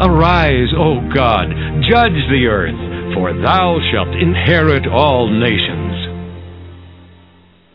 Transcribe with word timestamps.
Arise, 0.00 0.74
O 0.76 1.08
God, 1.14 1.46
judge 1.88 2.18
the 2.28 2.46
earth, 2.50 3.14
for 3.14 3.32
thou 3.32 3.78
shalt 3.92 4.08
inherit 4.08 4.88
all 4.88 5.30
nations. 5.30 5.94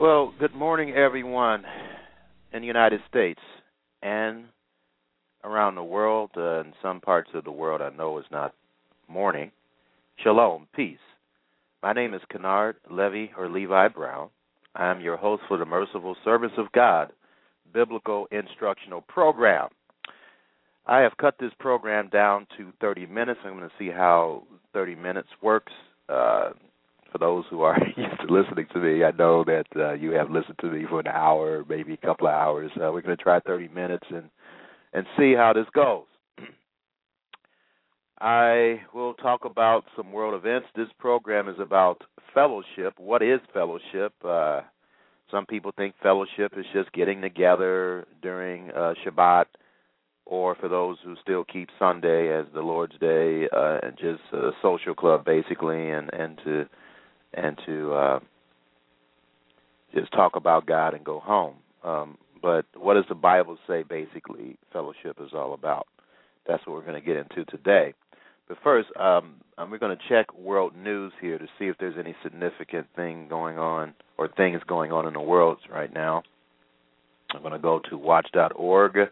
Well, 0.02 0.34
good 0.38 0.54
morning, 0.54 0.92
everyone 0.92 1.64
in 2.52 2.60
the 2.60 2.68
United 2.68 3.00
States 3.08 3.40
and 4.02 4.48
around 5.46 5.76
the 5.76 5.84
world. 5.84 6.32
Uh, 6.36 6.60
in 6.60 6.74
some 6.82 7.00
parts 7.00 7.30
of 7.34 7.46
the 7.46 7.52
world, 7.52 7.82
I 7.82 7.96
know 7.96 8.18
is 8.18 8.26
not 8.32 8.54
morning. 9.08 9.52
Shalom, 10.22 10.68
peace. 10.76 10.98
My 11.82 11.94
name 11.94 12.14
is 12.14 12.22
Kennard 12.30 12.76
Levy 12.92 13.32
or 13.38 13.48
Levi 13.48 13.88
Brown. 13.88 14.30
I 14.76 14.92
am 14.92 15.00
your 15.00 15.16
host 15.16 15.44
for 15.48 15.58
the 15.58 15.66
Merciful 15.66 16.18
Service 16.26 16.52
of 16.58 16.70
God 16.74 17.14
Biblical 17.74 18.28
Instructional 18.30 19.00
Program. 19.08 19.70
I 20.86 21.00
have 21.00 21.18
cut 21.18 21.36
this 21.40 21.52
program 21.60 22.10
down 22.10 22.48
to 22.58 22.72
30 22.82 23.06
minutes. 23.06 23.40
I'm 23.44 23.58
going 23.58 23.70
to 23.70 23.76
see 23.78 23.92
how 23.92 24.44
30 24.74 24.96
minutes 24.96 25.30
works. 25.42 25.72
Uh, 26.08 26.52
for 27.12 27.18
those 27.18 27.46
who 27.50 27.62
are 27.62 27.78
used 27.98 28.22
to 28.28 28.34
listening 28.34 28.68
to 28.74 28.80
me, 28.80 29.04
I 29.04 29.12
know 29.12 29.44
that 29.44 29.66
uh, 29.76 29.94
you 29.94 30.12
have 30.12 30.30
listened 30.30 30.58
to 30.62 30.68
me 30.68 30.86
for 30.90 31.00
an 31.00 31.08
hour, 31.08 31.64
maybe 31.68 31.94
a 31.94 31.98
couple 31.98 32.28
of 32.28 32.34
hours. 32.34 32.72
Uh, 32.76 32.92
we're 32.92 33.02
going 33.02 33.18
to 33.18 33.24
try 33.24 33.40
30 33.40 33.68
minutes 33.70 34.08
and 34.10 34.30
and 34.92 35.06
see 35.18 35.36
how 35.36 35.54
this 35.54 35.68
goes. 35.74 36.06
I 38.20 38.82
will 38.92 39.14
talk 39.14 39.46
about 39.46 39.86
some 39.96 40.12
world 40.12 40.34
events. 40.34 40.68
This 40.76 40.88
program 40.98 41.48
is 41.48 41.60
about 41.60 42.02
fellowship. 42.34 42.94
What 42.98 43.22
is 43.22 43.40
fellowship? 43.54 44.14
Uh, 44.24 44.62
some 45.30 45.46
people 45.46 45.72
think 45.78 45.94
fellowship 46.02 46.54
is 46.58 46.66
just 46.74 46.92
getting 46.92 47.22
together 47.22 48.08
during 48.24 48.72
uh, 48.72 48.96
Shabbat 49.06 49.46
or 50.30 50.54
for 50.54 50.70
those 50.70 50.98
who 51.04 51.16
still 51.22 51.44
keep 51.44 51.70
Sunday 51.80 52.32
as 52.32 52.46
the 52.54 52.62
Lord's 52.62 52.98
Day 53.00 53.50
uh, 53.52 53.80
and 53.82 53.98
just 53.98 54.22
a 54.32 54.52
social 54.62 54.94
club 54.94 55.26
basically, 55.26 55.90
and 55.90 56.14
and 56.14 56.40
to 56.46 56.66
and 57.34 57.60
to 57.66 57.94
uh, 57.94 58.20
just 59.94 60.12
talk 60.14 60.36
about 60.36 60.68
God 60.68 60.94
and 60.94 61.04
go 61.04 61.20
home. 61.20 61.56
Um, 61.84 62.18
but 62.42 62.66
what 62.78 62.94
does 62.94 63.06
the 63.10 63.16
Bible 63.16 63.58
say? 63.68 63.84
Basically, 63.84 64.56
fellowship 64.72 65.18
is 65.20 65.32
all 65.34 65.54
about. 65.54 65.88
That's 66.48 66.66
what 66.66 66.76
we're 66.76 66.86
going 66.86 67.02
to 67.02 67.06
get 67.06 67.18
into 67.18 67.44
today. 67.46 67.94
But 68.48 68.58
first, 68.64 68.90
um, 69.00 69.36
we're 69.58 69.78
going 69.80 69.98
to 69.98 70.04
check 70.08 70.34
world 70.38 70.74
news 70.76 71.12
here 71.20 71.38
to 71.38 71.46
see 71.58 71.66
if 71.66 71.78
there's 71.80 71.98
any 72.00 72.16
significant 72.24 72.88
thing 72.96 73.28
going 73.30 73.58
on 73.58 73.94
or 74.18 74.28
things 74.28 74.62
going 74.68 74.92
on 74.92 75.08
in 75.08 75.14
the 75.14 75.22
world 75.22 75.58
right 75.72 75.92
now. 75.92 76.24
I'm 77.32 77.42
going 77.42 77.54
to 77.54 77.60
go 77.60 77.80
to 77.90 77.98
watch.org 77.98 79.10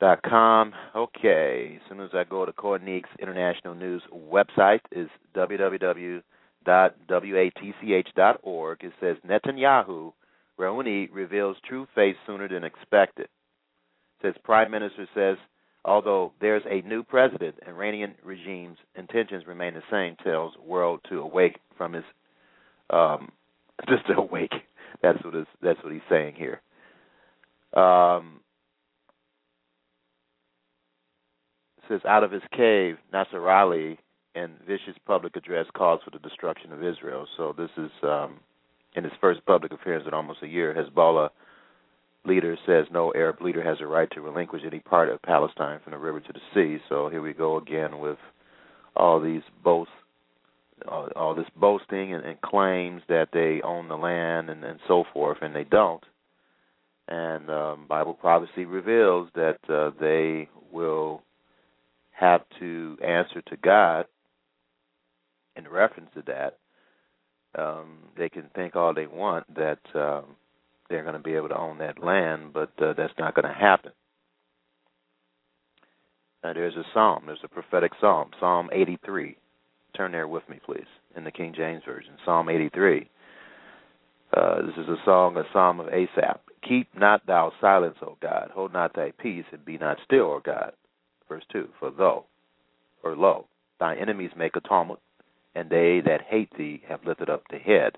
dot 0.00 0.22
com. 0.22 0.72
Okay, 0.96 1.80
as 1.80 1.88
soon 1.88 2.00
as 2.00 2.10
I 2.12 2.24
go 2.24 2.44
to 2.44 2.52
Koenig's 2.52 3.08
International 3.20 3.74
News 3.74 4.02
website 4.12 4.80
is 4.90 5.08
www 5.36 6.22
dot 6.64 6.94
watch 7.08 8.08
dot 8.16 8.40
org. 8.42 8.78
It 8.82 8.92
says 9.00 9.16
Netanyahu 9.28 10.12
Rouhani 10.58 11.08
reveals 11.12 11.56
true 11.66 11.86
face 11.94 12.16
sooner 12.26 12.48
than 12.48 12.64
expected. 12.64 13.26
It 13.26 14.22
says 14.22 14.34
Prime 14.44 14.70
Minister 14.70 15.06
says 15.14 15.36
although 15.84 16.32
there's 16.40 16.62
a 16.68 16.86
new 16.86 17.02
president, 17.02 17.56
Iranian 17.66 18.14
regime's 18.22 18.76
intentions 18.96 19.46
remain 19.46 19.74
the 19.74 19.82
same. 19.90 20.16
Tells 20.22 20.52
world 20.58 21.00
to 21.08 21.20
awake 21.20 21.58
from 21.76 21.94
his 21.94 22.04
um, 22.90 23.30
just 23.88 24.06
to 24.08 24.14
awake. 24.14 24.52
That's 25.02 25.22
what 25.24 25.34
is 25.34 25.46
that's 25.62 25.82
what 25.82 25.92
he's 25.92 26.02
saying 26.10 26.34
here. 26.36 26.60
Um, 27.72 28.40
says, 31.90 32.00
out 32.08 32.24
of 32.24 32.30
his 32.30 32.42
cave, 32.56 32.96
Nasrallah, 33.12 33.98
in 34.34 34.50
vicious 34.66 34.94
public 35.06 35.36
address, 35.36 35.66
calls 35.76 36.00
for 36.04 36.10
the 36.10 36.18
destruction 36.20 36.72
of 36.72 36.84
Israel. 36.84 37.26
So 37.36 37.54
this 37.56 37.70
is 37.76 37.90
um, 38.02 38.40
in 38.94 39.04
his 39.04 39.12
first 39.20 39.44
public 39.44 39.72
appearance 39.72 40.04
in 40.06 40.14
almost 40.14 40.42
a 40.42 40.48
year. 40.48 40.74
Hezbollah 40.74 41.30
leader 42.24 42.56
says 42.66 42.86
no 42.92 43.12
Arab 43.14 43.40
leader 43.40 43.62
has 43.62 43.78
a 43.80 43.86
right 43.86 44.10
to 44.12 44.20
relinquish 44.20 44.62
any 44.64 44.80
part 44.80 45.08
of 45.08 45.20
Palestine 45.22 45.80
from 45.82 45.92
the 45.92 45.98
river 45.98 46.20
to 46.20 46.32
the 46.32 46.40
sea. 46.54 46.82
So 46.88 47.08
here 47.08 47.22
we 47.22 47.32
go 47.32 47.56
again 47.56 47.98
with 47.98 48.18
all 48.94 49.20
these 49.20 49.42
boasts, 49.64 49.92
all, 50.86 51.08
all 51.16 51.34
this 51.34 51.46
boasting 51.56 52.14
and, 52.14 52.24
and 52.24 52.40
claims 52.40 53.02
that 53.08 53.28
they 53.32 53.60
own 53.62 53.88
the 53.88 53.96
land 53.96 54.50
and, 54.50 54.64
and 54.64 54.78
so 54.86 55.04
forth, 55.12 55.38
and 55.40 55.54
they 55.54 55.64
don't. 55.64 56.04
And 57.08 57.50
um, 57.50 57.86
Bible 57.88 58.14
prophecy 58.14 58.64
reveals 58.64 59.28
that 59.34 59.58
uh, 59.68 59.90
they 60.00 60.48
will 60.70 61.22
have 62.20 62.42
to 62.60 62.98
answer 63.02 63.42
to 63.42 63.56
God 63.56 64.04
in 65.56 65.66
reference 65.66 66.10
to 66.14 66.22
that, 66.26 66.58
um, 67.60 67.98
they 68.16 68.28
can 68.28 68.44
think 68.54 68.76
all 68.76 68.94
they 68.94 69.06
want 69.06 69.52
that 69.54 69.80
um, 69.94 70.36
they're 70.88 71.02
going 71.02 71.14
to 71.14 71.20
be 71.20 71.34
able 71.34 71.48
to 71.48 71.58
own 71.58 71.78
that 71.78 72.02
land, 72.02 72.52
but 72.52 72.70
uh, 72.80 72.92
that's 72.96 73.12
not 73.18 73.34
going 73.34 73.48
to 73.48 73.58
happen. 73.58 73.92
Now, 76.44 76.52
there's 76.52 76.76
a 76.76 76.84
psalm, 76.94 77.24
there's 77.26 77.38
a 77.44 77.48
prophetic 77.48 77.92
psalm, 78.00 78.30
Psalm 78.38 78.70
83. 78.72 79.36
Turn 79.96 80.12
there 80.12 80.28
with 80.28 80.48
me, 80.48 80.60
please, 80.64 80.86
in 81.16 81.24
the 81.24 81.30
King 81.30 81.52
James 81.56 81.82
Version. 81.84 82.12
Psalm 82.24 82.48
83. 82.48 83.08
Uh, 84.36 84.62
this 84.62 84.76
is 84.76 84.88
a 84.88 84.96
song, 85.04 85.36
a 85.36 85.42
psalm 85.52 85.80
of 85.80 85.88
Asaph. 85.88 86.40
Keep 86.66 86.96
not 86.96 87.26
thou 87.26 87.52
silence, 87.60 87.96
O 88.02 88.16
God. 88.22 88.50
Hold 88.54 88.72
not 88.72 88.94
thy 88.94 89.12
peace, 89.18 89.44
and 89.52 89.64
be 89.64 89.76
not 89.76 89.98
still, 90.04 90.26
O 90.26 90.40
God. 90.44 90.72
Verse 91.30 91.44
2 91.52 91.68
For 91.78 91.92
though, 91.92 92.24
or 93.04 93.16
lo, 93.16 93.46
thy 93.78 93.96
enemies 93.96 94.32
make 94.36 94.56
a 94.56 94.60
tumult, 94.60 95.00
and 95.54 95.70
they 95.70 96.02
that 96.04 96.22
hate 96.28 96.50
thee 96.58 96.82
have 96.88 97.06
lifted 97.06 97.30
up 97.30 97.44
the 97.50 97.58
head. 97.58 97.96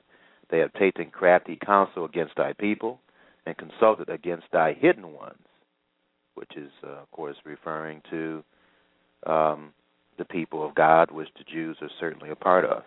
They 0.51 0.59
have 0.59 0.73
taken 0.75 1.11
crafty 1.11 1.59
counsel 1.65 2.05
against 2.05 2.37
thy 2.37 2.53
people, 2.53 3.01
and 3.47 3.57
consulted 3.57 4.11
against 4.11 4.47
thy 4.53 4.75
hidden 4.75 5.15
ones, 5.15 5.43
which 6.35 6.53
is, 6.57 6.71
uh, 6.85 7.01
of 7.01 7.11
course, 7.11 7.37
referring 7.45 8.03
to 8.11 8.45
um, 9.27 9.73
the 10.19 10.27
people 10.27 10.65
of 10.65 10.75
God, 10.75 11.11
which 11.11 11.29
the 11.39 11.45
Jews 11.51 11.79
are 11.81 11.91
certainly 11.99 12.29
a 12.29 12.37
part 12.37 12.67
of. 12.67 12.83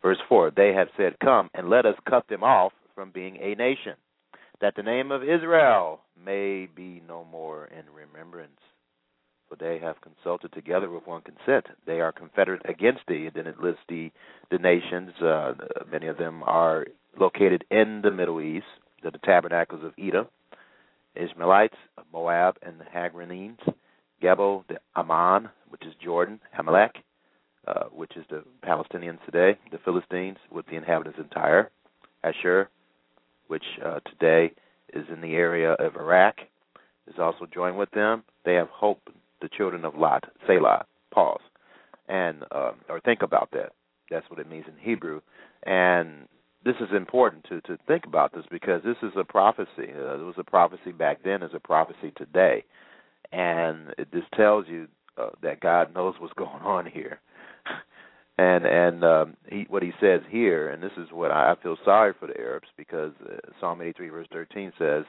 Verse 0.00 0.18
4 0.28 0.52
They 0.52 0.72
have 0.74 0.88
said, 0.96 1.18
Come, 1.18 1.50
and 1.54 1.68
let 1.68 1.86
us 1.86 1.96
cut 2.08 2.28
them 2.28 2.44
off 2.44 2.72
from 2.94 3.10
being 3.10 3.36
a 3.38 3.56
nation, 3.56 3.94
that 4.60 4.74
the 4.76 4.82
name 4.84 5.10
of 5.10 5.24
Israel 5.24 6.02
may 6.24 6.68
be 6.72 7.02
no 7.08 7.24
more 7.24 7.66
in 7.66 7.84
remembrance. 7.92 8.60
For 9.48 9.56
they 9.56 9.78
have 9.78 9.96
consulted 10.00 10.52
together 10.52 10.90
with 10.90 11.06
one 11.06 11.22
consent. 11.22 11.66
They 11.86 12.00
are 12.00 12.12
confederate 12.12 12.62
against 12.66 13.00
thee. 13.08 13.26
And 13.26 13.34
then 13.34 13.46
it 13.46 13.60
lists 13.60 13.80
the 13.88 14.10
the 14.50 14.58
nations. 14.58 15.10
Uh, 15.20 15.54
many 15.90 16.06
of 16.06 16.18
them 16.18 16.42
are 16.42 16.86
located 17.18 17.64
in 17.70 18.02
the 18.02 18.10
Middle 18.10 18.40
East. 18.40 18.66
The, 19.02 19.10
the 19.10 19.18
tabernacles 19.18 19.84
of 19.84 19.92
Edom, 19.96 20.26
Ishmaelites, 21.14 21.76
Moab, 22.12 22.56
and 22.62 22.80
the 22.80 22.84
Hagarenes, 22.84 23.58
Gebo, 24.20 24.64
the 24.68 24.78
Ammon, 24.96 25.48
which 25.68 25.86
is 25.86 25.94
Jordan, 26.02 26.40
Amalek, 26.58 26.96
uh, 27.68 27.84
which 27.84 28.16
is 28.16 28.24
the 28.28 28.42
Palestinians 28.66 29.24
today, 29.24 29.56
the 29.70 29.78
Philistines, 29.84 30.38
with 30.50 30.66
the 30.66 30.74
inhabitants 30.74 31.18
in 31.18 31.28
Tyre, 31.28 31.70
Ashur, 32.24 32.68
which 33.46 33.64
uh, 33.84 34.00
today 34.00 34.52
is 34.92 35.04
in 35.12 35.20
the 35.20 35.34
area 35.34 35.72
of 35.74 35.94
Iraq, 35.94 36.36
is 37.06 37.14
also 37.18 37.46
joined 37.46 37.78
with 37.78 37.90
them. 37.92 38.24
They 38.44 38.54
have 38.54 38.68
hope, 38.68 39.00
the 39.40 39.48
children 39.48 39.84
of 39.84 39.96
Lot, 39.96 40.24
Selah, 40.46 40.84
pause, 41.12 41.40
and 42.08 42.44
uh, 42.50 42.72
or 42.88 43.00
think 43.00 43.22
about 43.22 43.50
that. 43.52 43.72
That's 44.10 44.28
what 44.30 44.38
it 44.40 44.48
means 44.50 44.66
in 44.68 44.74
Hebrew, 44.80 45.20
and 45.64 46.28
this 46.64 46.76
is 46.80 46.88
important 46.96 47.44
to 47.48 47.60
to 47.62 47.78
think 47.86 48.06
about 48.06 48.34
this 48.34 48.44
because 48.50 48.82
this 48.84 48.96
is 49.02 49.12
a 49.16 49.24
prophecy. 49.24 49.92
Uh, 49.94 50.14
it 50.20 50.24
was 50.24 50.34
a 50.38 50.44
prophecy 50.44 50.92
back 50.92 51.22
then, 51.24 51.42
as 51.42 51.50
a 51.54 51.60
prophecy 51.60 52.12
today, 52.16 52.64
and 53.32 53.94
it 53.98 54.10
just 54.12 54.30
tells 54.32 54.66
you 54.68 54.88
uh, 55.16 55.30
that 55.42 55.60
God 55.60 55.94
knows 55.94 56.14
what's 56.18 56.32
going 56.38 56.62
on 56.62 56.86
here. 56.86 57.20
and 58.38 58.66
and 58.66 59.04
um, 59.04 59.36
he, 59.48 59.66
what 59.68 59.82
he 59.82 59.92
says 60.00 60.20
here, 60.30 60.70
and 60.70 60.82
this 60.82 60.92
is 60.98 61.08
what 61.12 61.30
I, 61.30 61.52
I 61.52 61.62
feel 61.62 61.76
sorry 61.84 62.14
for 62.18 62.26
the 62.26 62.38
Arabs 62.38 62.68
because 62.76 63.12
uh, 63.24 63.36
Psalm 63.60 63.82
83 63.82 64.08
verse 64.08 64.28
13 64.32 64.72
says, 64.78 65.04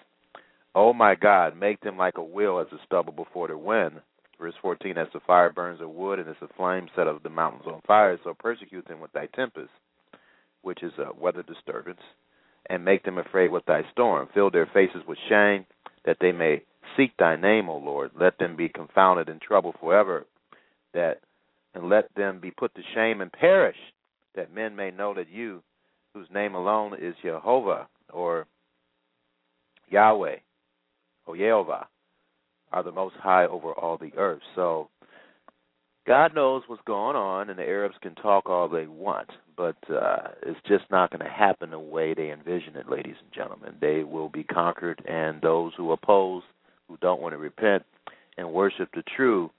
"Oh 0.75 0.93
my 0.93 1.15
God, 1.15 1.57
make 1.57 1.81
them 1.81 1.97
like 1.97 2.17
a 2.17 2.23
wheel 2.23 2.59
as 2.59 2.67
a 2.73 2.83
stubble 2.85 3.13
before 3.13 3.47
the 3.47 3.57
wind." 3.57 4.01
Verse 4.39 4.53
14, 4.61 4.97
as 4.97 5.07
the 5.13 5.19
fire 5.27 5.51
burns 5.51 5.81
a 5.81 5.87
wood 5.87 6.19
and 6.19 6.29
as 6.29 6.35
the 6.41 6.47
flame 6.55 6.87
set 6.95 7.07
of 7.07 7.23
the 7.23 7.29
mountains 7.29 7.63
on 7.67 7.81
fire, 7.85 8.17
so 8.23 8.33
persecute 8.33 8.87
them 8.87 9.01
with 9.01 9.11
thy 9.11 9.27
tempest 9.35 9.71
which 10.61 10.83
is 10.83 10.91
a 10.97 11.13
weather 11.19 11.43
disturbance, 11.43 12.01
and 12.69 12.83
make 12.83 13.03
them 13.03 13.17
afraid 13.17 13.51
with 13.51 13.65
thy 13.65 13.81
storm. 13.91 14.27
Fill 14.33 14.51
their 14.51 14.69
faces 14.73 15.01
with 15.07 15.17
shame, 15.29 15.65
that 16.05 16.17
they 16.19 16.31
may 16.31 16.61
seek 16.97 17.15
thy 17.17 17.35
name, 17.35 17.69
O 17.69 17.77
Lord. 17.77 18.11
Let 18.19 18.37
them 18.37 18.55
be 18.55 18.69
confounded 18.69 19.29
in 19.29 19.39
trouble 19.39 19.73
forever, 19.79 20.25
that 20.93 21.19
and 21.75 21.87
let 21.87 22.13
them 22.15 22.39
be 22.39 22.51
put 22.51 22.73
to 22.75 22.81
shame 22.95 23.21
and 23.21 23.31
perish, 23.31 23.77
that 24.35 24.53
men 24.53 24.75
may 24.75 24.89
know 24.89 25.13
that 25.13 25.29
you, 25.29 25.61
whose 26.13 26.27
name 26.33 26.55
alone 26.55 26.95
is 26.99 27.13
Jehovah 27.21 27.87
or 28.11 28.47
Yahweh 29.89 30.37
or 31.27 31.37
Jehovah, 31.37 31.87
are 32.71 32.83
the 32.83 32.91
most 32.91 33.15
high 33.15 33.45
over 33.45 33.71
all 33.73 33.97
the 33.97 34.11
earth. 34.17 34.41
So 34.55 34.89
God 36.09 36.33
knows 36.33 36.63
what's 36.67 36.81
going 36.87 37.15
on, 37.15 37.49
and 37.49 37.59
the 37.59 37.63
Arabs 37.63 37.95
can 38.01 38.15
talk 38.15 38.49
all 38.49 38.67
they 38.67 38.87
want, 38.87 39.29
but 39.55 39.77
uh, 39.89 40.29
it's 40.43 40.59
just 40.67 40.85
not 40.89 41.11
going 41.11 41.23
to 41.23 41.31
happen 41.31 41.69
the 41.69 41.79
way 41.79 42.13
they 42.13 42.31
envision 42.31 42.75
it, 42.75 42.89
ladies 42.89 43.15
and 43.21 43.31
gentlemen. 43.31 43.75
They 43.79 44.03
will 44.03 44.29
be 44.29 44.43
conquered, 44.43 45.03
and 45.07 45.41
those 45.41 45.73
who 45.77 45.91
oppose, 45.91 46.43
who 46.87 46.97
don't 46.97 47.21
want 47.21 47.33
to 47.33 47.37
repent 47.37 47.83
and 48.37 48.51
worship 48.51 48.89
the 48.95 49.03
true 49.15 49.51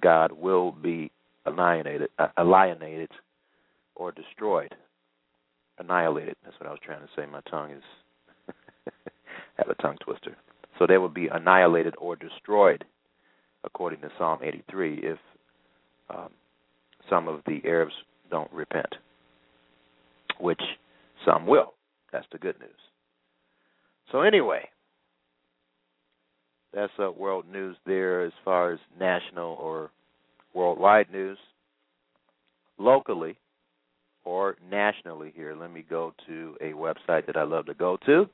God, 0.00 0.32
will 0.32 0.70
be 0.70 1.10
annihilated, 1.46 2.10
uh, 2.18 2.28
alienated, 2.38 3.10
or 3.96 4.12
destroyed. 4.12 4.74
Annihilated. 5.78 6.36
That's 6.44 6.58
what 6.60 6.68
I 6.68 6.70
was 6.70 6.80
trying 6.84 7.00
to 7.00 7.08
say. 7.16 7.26
My 7.26 7.40
tongue 7.50 7.72
is 7.72 7.82
have 9.56 9.68
a 9.68 9.74
tongue 9.82 9.96
twister. 10.00 10.36
So 10.78 10.86
they 10.86 10.98
will 10.98 11.08
be 11.08 11.28
annihilated 11.28 11.94
or 11.98 12.16
destroyed, 12.16 12.84
according 13.64 14.00
to 14.02 14.10
Psalm 14.16 14.38
83, 14.42 15.00
if 15.02 15.18
um, 16.08 16.30
some 17.10 17.28
of 17.28 17.40
the 17.46 17.60
Arabs 17.64 17.92
don't 18.30 18.52
repent, 18.52 18.94
which 20.40 20.60
some 21.26 21.46
will. 21.46 21.74
That's 22.12 22.26
the 22.32 22.38
good 22.38 22.58
news. 22.60 22.70
So, 24.12 24.22
anyway, 24.22 24.68
that's 26.72 26.92
uh, 26.98 27.10
world 27.10 27.44
news 27.50 27.76
there 27.84 28.24
as 28.24 28.32
far 28.44 28.72
as 28.72 28.78
national 28.98 29.54
or 29.60 29.90
worldwide 30.54 31.10
news. 31.12 31.38
Locally 32.78 33.36
or 34.24 34.56
nationally, 34.70 35.32
here, 35.34 35.56
let 35.58 35.72
me 35.72 35.84
go 35.88 36.14
to 36.26 36.56
a 36.60 36.70
website 36.70 37.26
that 37.26 37.36
I 37.36 37.42
love 37.42 37.66
to 37.66 37.74
go 37.74 37.98
to. 38.06 38.28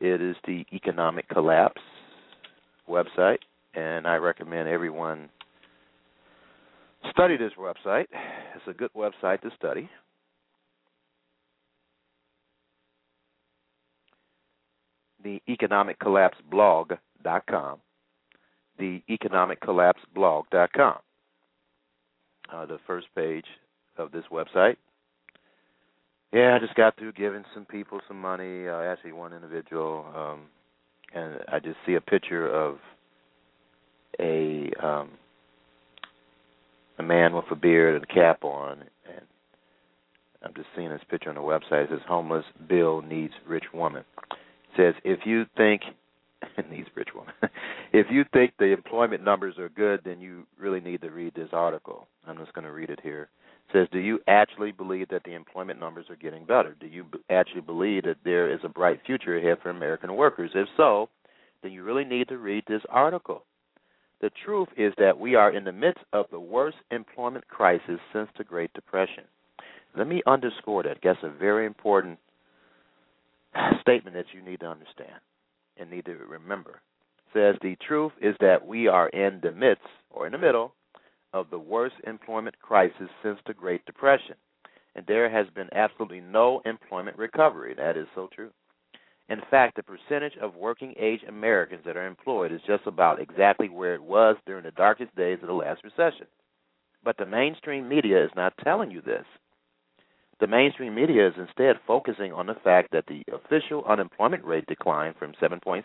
It 0.00 0.22
is 0.22 0.36
the 0.46 0.64
Economic 0.72 1.28
Collapse 1.28 1.82
website, 2.88 3.38
and 3.74 4.06
I 4.06 4.16
recommend 4.16 4.68
everyone 4.68 5.28
Study 7.10 7.36
this 7.36 7.52
website. 7.58 8.06
It's 8.56 8.66
a 8.66 8.72
good 8.72 8.90
website 8.94 9.40
to 9.42 9.50
study. 9.56 9.88
The 15.22 15.40
Economic 15.48 15.98
Collapse 15.98 16.38
blog.com. 16.50 17.78
The 18.78 19.02
Economic 19.08 19.60
Collapse 19.60 20.00
blog.com. 20.14 20.98
Uh, 22.52 22.66
the 22.66 22.78
first 22.86 23.06
page 23.14 23.46
of 23.96 24.12
this 24.12 24.24
website. 24.32 24.76
Yeah, 26.32 26.54
I 26.54 26.58
just 26.58 26.74
got 26.74 26.96
through 26.98 27.12
giving 27.12 27.44
some 27.54 27.64
people 27.64 28.00
some 28.06 28.20
money. 28.20 28.68
Uh, 28.68 28.82
actually, 28.82 29.12
one 29.12 29.32
individual, 29.32 30.04
um, 30.14 30.40
and 31.14 31.40
I 31.50 31.58
just 31.58 31.78
see 31.86 31.94
a 31.94 32.00
picture 32.00 32.46
of 32.48 32.78
a 34.20 34.70
um, 34.82 35.10
a 36.98 37.02
man 37.02 37.34
with 37.34 37.46
a 37.50 37.56
beard 37.56 37.94
and 37.94 38.04
a 38.04 38.14
cap 38.14 38.44
on, 38.44 38.84
and 39.06 39.24
I'm 40.42 40.52
just 40.54 40.68
seeing 40.76 40.90
this 40.90 41.00
picture 41.10 41.30
on 41.30 41.36
the 41.36 41.40
website. 41.40 41.84
It 41.84 41.90
says 41.90 42.00
homeless 42.06 42.44
Bill 42.68 43.00
needs 43.00 43.32
rich 43.46 43.64
woman. 43.72 44.04
It 44.30 44.76
says 44.76 44.94
if 45.04 45.20
you 45.24 45.46
think 45.56 45.82
needs 46.70 46.88
rich 46.94 47.08
woman. 47.14 47.32
if 47.92 48.06
you 48.10 48.24
think 48.32 48.52
the 48.58 48.66
employment 48.66 49.24
numbers 49.24 49.58
are 49.58 49.70
good, 49.70 50.00
then 50.04 50.20
you 50.20 50.46
really 50.58 50.80
need 50.80 51.00
to 51.02 51.10
read 51.10 51.34
this 51.34 51.48
article. 51.52 52.06
I'm 52.26 52.36
just 52.36 52.52
going 52.52 52.66
to 52.66 52.72
read 52.72 52.90
it 52.90 53.00
here. 53.02 53.28
Says, 53.72 53.86
do 53.92 53.98
you 53.98 54.18
actually 54.26 54.72
believe 54.72 55.08
that 55.10 55.24
the 55.24 55.34
employment 55.34 55.78
numbers 55.78 56.06
are 56.08 56.16
getting 56.16 56.46
better? 56.46 56.74
Do 56.80 56.86
you 56.86 57.04
actually 57.28 57.60
believe 57.60 58.04
that 58.04 58.16
there 58.24 58.50
is 58.50 58.60
a 58.64 58.68
bright 58.68 59.00
future 59.04 59.36
ahead 59.36 59.58
for 59.62 59.68
American 59.68 60.16
workers? 60.16 60.50
If 60.54 60.68
so, 60.76 61.10
then 61.62 61.72
you 61.72 61.82
really 61.82 62.04
need 62.04 62.28
to 62.28 62.38
read 62.38 62.64
this 62.66 62.80
article. 62.88 63.44
The 64.20 64.30
truth 64.44 64.68
is 64.76 64.94
that 64.98 65.18
we 65.18 65.34
are 65.34 65.52
in 65.52 65.64
the 65.64 65.72
midst 65.72 66.02
of 66.12 66.26
the 66.30 66.40
worst 66.40 66.78
employment 66.90 67.46
crisis 67.48 68.00
since 68.12 68.28
the 68.38 68.44
Great 68.44 68.72
Depression. 68.72 69.24
Let 69.96 70.08
me 70.08 70.22
underscore 70.26 70.82
that. 70.84 70.98
That's 71.02 71.18
a 71.22 71.30
very 71.30 71.66
important 71.66 72.18
statement 73.80 74.16
that 74.16 74.26
you 74.32 74.42
need 74.42 74.60
to 74.60 74.66
understand 74.66 75.20
and 75.76 75.90
need 75.90 76.06
to 76.06 76.14
remember. 76.14 76.80
It 77.18 77.32
says 77.32 77.56
the 77.60 77.76
truth 77.86 78.12
is 78.20 78.34
that 78.40 78.66
we 78.66 78.88
are 78.88 79.08
in 79.10 79.40
the 79.42 79.52
midst 79.52 79.84
or 80.10 80.26
in 80.26 80.32
the 80.32 80.38
middle 80.38 80.72
of 81.32 81.50
the 81.50 81.58
worst 81.58 81.96
employment 82.06 82.58
crisis 82.60 83.08
since 83.22 83.38
the 83.46 83.54
Great 83.54 83.84
Depression. 83.86 84.34
And 84.94 85.06
there 85.06 85.30
has 85.30 85.46
been 85.54 85.68
absolutely 85.72 86.20
no 86.20 86.60
employment 86.64 87.18
recovery. 87.18 87.74
That 87.74 87.96
is 87.96 88.06
so 88.14 88.28
true. 88.34 88.50
In 89.28 89.40
fact, 89.50 89.76
the 89.76 89.82
percentage 89.82 90.36
of 90.40 90.56
working 90.56 90.94
age 90.98 91.20
Americans 91.28 91.82
that 91.84 91.96
are 91.96 92.06
employed 92.06 92.50
is 92.50 92.62
just 92.66 92.86
about 92.86 93.20
exactly 93.20 93.68
where 93.68 93.94
it 93.94 94.02
was 94.02 94.36
during 94.46 94.64
the 94.64 94.70
darkest 94.70 95.14
days 95.16 95.38
of 95.42 95.48
the 95.48 95.54
last 95.54 95.84
recession. 95.84 96.26
But 97.04 97.16
the 97.18 97.26
mainstream 97.26 97.88
media 97.88 98.24
is 98.24 98.30
not 98.34 98.54
telling 98.64 98.90
you 98.90 99.02
this. 99.02 99.26
The 100.40 100.46
mainstream 100.46 100.94
media 100.94 101.28
is 101.28 101.34
instead 101.36 101.76
focusing 101.86 102.32
on 102.32 102.46
the 102.46 102.54
fact 102.54 102.90
that 102.92 103.06
the 103.06 103.22
official 103.32 103.84
unemployment 103.84 104.44
rate 104.44 104.66
declined 104.66 105.16
from 105.16 105.34
7.6 105.34 105.84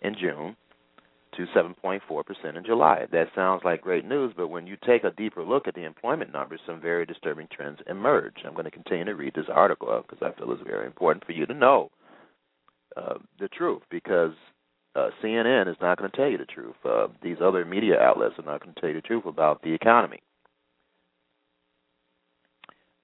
in 0.00 0.14
June 0.14 0.56
to 1.36 1.46
7.4% 1.56 2.56
in 2.56 2.64
July. 2.64 3.06
That 3.10 3.28
sounds 3.34 3.62
like 3.64 3.82
great 3.82 4.04
news, 4.04 4.32
but 4.36 4.48
when 4.48 4.66
you 4.66 4.76
take 4.86 5.04
a 5.04 5.10
deeper 5.10 5.42
look 5.42 5.66
at 5.66 5.74
the 5.74 5.84
employment 5.84 6.32
numbers, 6.32 6.60
some 6.66 6.80
very 6.80 7.06
disturbing 7.06 7.48
trends 7.50 7.78
emerge. 7.88 8.36
I'm 8.44 8.52
going 8.52 8.64
to 8.64 8.70
continue 8.70 9.04
to 9.06 9.14
read 9.14 9.34
this 9.34 9.46
article 9.52 10.02
because 10.02 10.22
I 10.22 10.38
feel 10.38 10.52
it's 10.52 10.62
very 10.66 10.86
important 10.86 11.24
for 11.24 11.32
you 11.32 11.46
to 11.46 11.54
know 11.54 11.90
uh, 12.96 13.14
the 13.38 13.48
truth 13.48 13.82
because 13.90 14.32
uh, 14.94 15.08
CNN 15.22 15.70
is 15.70 15.76
not 15.80 15.98
going 15.98 16.10
to 16.10 16.16
tell 16.16 16.28
you 16.28 16.38
the 16.38 16.44
truth. 16.44 16.76
Uh, 16.84 17.08
these 17.22 17.38
other 17.42 17.64
media 17.64 17.98
outlets 17.98 18.34
are 18.38 18.44
not 18.44 18.62
going 18.62 18.74
to 18.74 18.80
tell 18.80 18.90
you 18.90 18.96
the 18.96 19.00
truth 19.00 19.24
about 19.26 19.62
the 19.62 19.72
economy. 19.72 20.20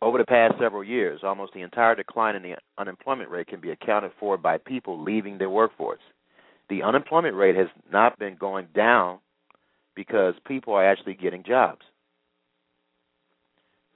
Over 0.01 0.19
the 0.19 0.27
past 0.27 0.55
several 0.61 0.85
years, 0.85 1.21
almost 1.25 1.55
the 1.55 1.63
entire 1.63 1.97
decline 1.97 2.37
in 2.37 2.43
the 2.43 2.55
unemployment 2.79 3.31
rate 3.31 3.49
can 3.49 3.61
be 3.61 3.71
accounted 3.71 4.13
for 4.21 4.37
by 4.37 4.59
people 4.59 5.03
leaving 5.03 5.39
the 5.39 5.51
workforce. 5.51 5.99
The 6.69 6.83
unemployment 6.83 7.35
rate 7.35 7.57
has 7.57 7.69
not 7.91 8.19
been 8.19 8.37
going 8.37 8.69
down 8.75 9.19
because 9.95 10.35
people 10.47 10.75
are 10.75 10.85
actually 10.85 11.15
getting 11.15 11.43
jobs. 11.43 11.83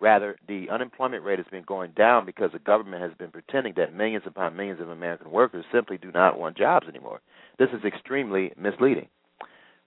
Rather, 0.00 0.36
the 0.48 0.68
unemployment 0.68 1.22
rate 1.22 1.38
has 1.38 1.46
been 1.52 1.62
going 1.62 1.92
down 1.92 2.26
because 2.26 2.50
the 2.52 2.58
government 2.58 3.02
has 3.02 3.12
been 3.18 3.30
pretending 3.30 3.74
that 3.76 3.94
millions 3.94 4.24
upon 4.26 4.56
millions 4.56 4.80
of 4.80 4.88
American 4.88 5.30
workers 5.30 5.64
simply 5.72 5.96
do 5.96 6.10
not 6.10 6.38
want 6.38 6.56
jobs 6.56 6.88
anymore. 6.88 7.20
This 7.58 7.68
is 7.72 7.84
extremely 7.84 8.52
misleading. 8.56 9.06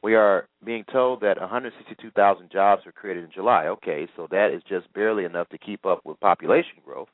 We 0.01 0.15
are 0.15 0.47
being 0.63 0.85
told 0.89 1.19
that 1.21 1.39
162,000 1.41 2.49
jobs 2.49 2.85
were 2.85 2.93
created 2.93 3.25
in 3.25 3.31
July. 3.31 3.65
Okay, 3.67 4.07
so 4.15 4.27
that 4.31 4.51
is 4.53 4.61
just 4.69 4.91
barely 4.93 5.25
enough 5.25 5.49
to 5.49 5.57
keep 5.57 5.85
up 5.85 5.99
with 6.05 6.19
population 6.21 6.77
growth. 6.85 7.09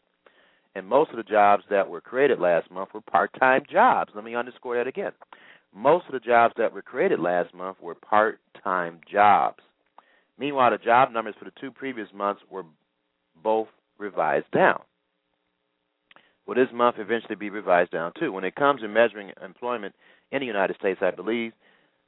And 0.75 0.85
most 0.85 1.09
of 1.09 1.17
the 1.17 1.23
jobs 1.23 1.63
that 1.69 1.89
were 1.89 2.01
created 2.01 2.39
last 2.39 2.69
month 2.69 2.89
were 2.93 3.01
part 3.01 3.31
time 3.39 3.63
jobs. 3.71 4.11
Let 4.13 4.23
me 4.23 4.35
underscore 4.35 4.75
that 4.75 4.87
again. 4.87 5.11
Most 5.73 6.05
of 6.07 6.13
the 6.13 6.19
jobs 6.19 6.53
that 6.57 6.73
were 6.73 6.81
created 6.81 7.19
last 7.19 7.53
month 7.53 7.77
were 7.81 7.95
part 7.95 8.39
time 8.63 8.99
jobs. 9.11 9.63
Meanwhile, 10.37 10.71
the 10.71 10.77
job 10.77 11.11
numbers 11.11 11.35
for 11.37 11.45
the 11.45 11.53
two 11.59 11.71
previous 11.71 12.07
months 12.13 12.41
were 12.49 12.65
both 13.43 13.67
revised 13.97 14.51
down. 14.51 14.81
Will 16.45 16.55
this 16.55 16.73
month 16.73 16.95
eventually 16.97 17.35
be 17.35 17.49
revised 17.49 17.91
down 17.91 18.11
too? 18.19 18.31
When 18.31 18.43
it 18.43 18.55
comes 18.55 18.81
to 18.81 18.87
measuring 18.87 19.31
employment 19.43 19.95
in 20.31 20.39
the 20.39 20.45
United 20.45 20.75
States, 20.77 20.99
I 21.01 21.11
believe 21.11 21.53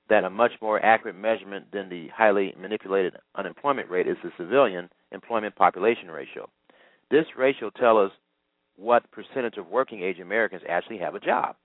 that 0.10 0.24
a 0.24 0.30
much 0.30 0.52
more 0.62 0.84
accurate 0.84 1.16
measurement 1.16 1.66
than 1.72 1.88
the 1.90 2.10
highly 2.10 2.54
manipulated 2.60 3.16
unemployment 3.36 3.90
rate 3.90 4.08
is 4.08 4.18
the 4.24 4.32
civilian 4.38 4.90
employment 5.12 5.56
population 5.56 6.12
ratio. 6.12 6.50
This 7.10 7.26
ratio 7.38 7.70
tells 7.70 8.12
us 8.12 8.18
what 8.76 9.10
percentage 9.12 9.58
of 9.58 9.68
working 9.68 10.02
age 10.02 10.20
Americans 10.20 10.64
actually 10.68 10.98
have 10.98 11.16
a 11.16 11.20
job. 11.20 11.56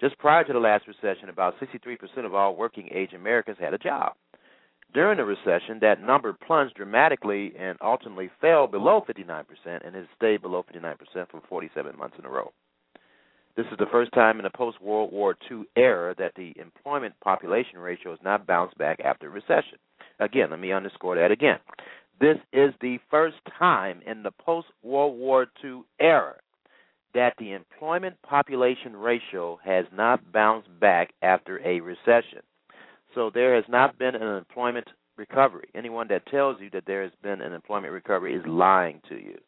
Just 0.00 0.18
prior 0.18 0.44
to 0.44 0.52
the 0.52 0.58
last 0.58 0.86
recession, 0.86 1.28
about 1.28 1.54
63% 1.58 2.26
of 2.26 2.34
all 2.34 2.54
working 2.54 2.88
age 2.92 3.12
Americans 3.14 3.56
had 3.58 3.72
a 3.72 3.78
job. 3.78 4.12
During 4.92 5.16
the 5.16 5.24
recession, 5.24 5.78
that 5.80 6.02
number 6.02 6.32
plunged 6.32 6.74
dramatically 6.74 7.52
and 7.58 7.78
ultimately 7.82 8.30
fell 8.40 8.66
below 8.66 9.04
59% 9.08 9.44
and 9.66 9.94
has 9.94 10.06
stayed 10.16 10.42
below 10.42 10.64
59% 10.72 10.96
for 11.30 11.42
47 11.48 11.98
months 11.98 12.16
in 12.18 12.24
a 12.24 12.30
row. 12.30 12.52
This 13.56 13.66
is 13.72 13.78
the 13.78 13.86
first 13.90 14.12
time 14.12 14.38
in 14.38 14.44
the 14.44 14.50
post 14.50 14.80
World 14.82 15.12
War 15.12 15.34
II 15.50 15.62
era 15.76 16.14
that 16.18 16.34
the 16.36 16.54
employment 16.60 17.14
population 17.20 17.78
ratio 17.78 18.10
has 18.10 18.20
not 18.22 18.46
bounced 18.46 18.76
back 18.76 19.00
after 19.00 19.30
recession. 19.30 19.78
Again, 20.20 20.50
let 20.50 20.60
me 20.60 20.72
underscore 20.72 21.16
that 21.16 21.30
again. 21.30 21.58
This 22.20 22.36
is 22.52 22.72
the 22.80 22.98
first 23.10 23.36
time 23.58 24.02
in 24.06 24.22
the 24.22 24.30
post 24.30 24.68
World 24.82 25.18
War 25.18 25.46
II 25.64 25.82
era 25.98 26.36
that 27.16 27.32
the 27.38 27.52
employment 27.52 28.14
population 28.22 28.94
ratio 28.94 29.58
has 29.64 29.86
not 29.90 30.32
bounced 30.32 30.68
back 30.78 31.14
after 31.22 31.66
a 31.66 31.80
recession. 31.80 32.42
So 33.14 33.30
there 33.32 33.56
has 33.56 33.64
not 33.68 33.98
been 33.98 34.14
an 34.14 34.36
employment 34.36 34.86
recovery. 35.16 35.68
Anyone 35.74 36.08
that 36.08 36.26
tells 36.26 36.60
you 36.60 36.68
that 36.74 36.84
there 36.86 37.02
has 37.02 37.12
been 37.22 37.40
an 37.40 37.54
employment 37.54 37.94
recovery 37.94 38.34
is 38.34 38.44
lying 38.46 39.00
to 39.08 39.14
you. 39.14 39.38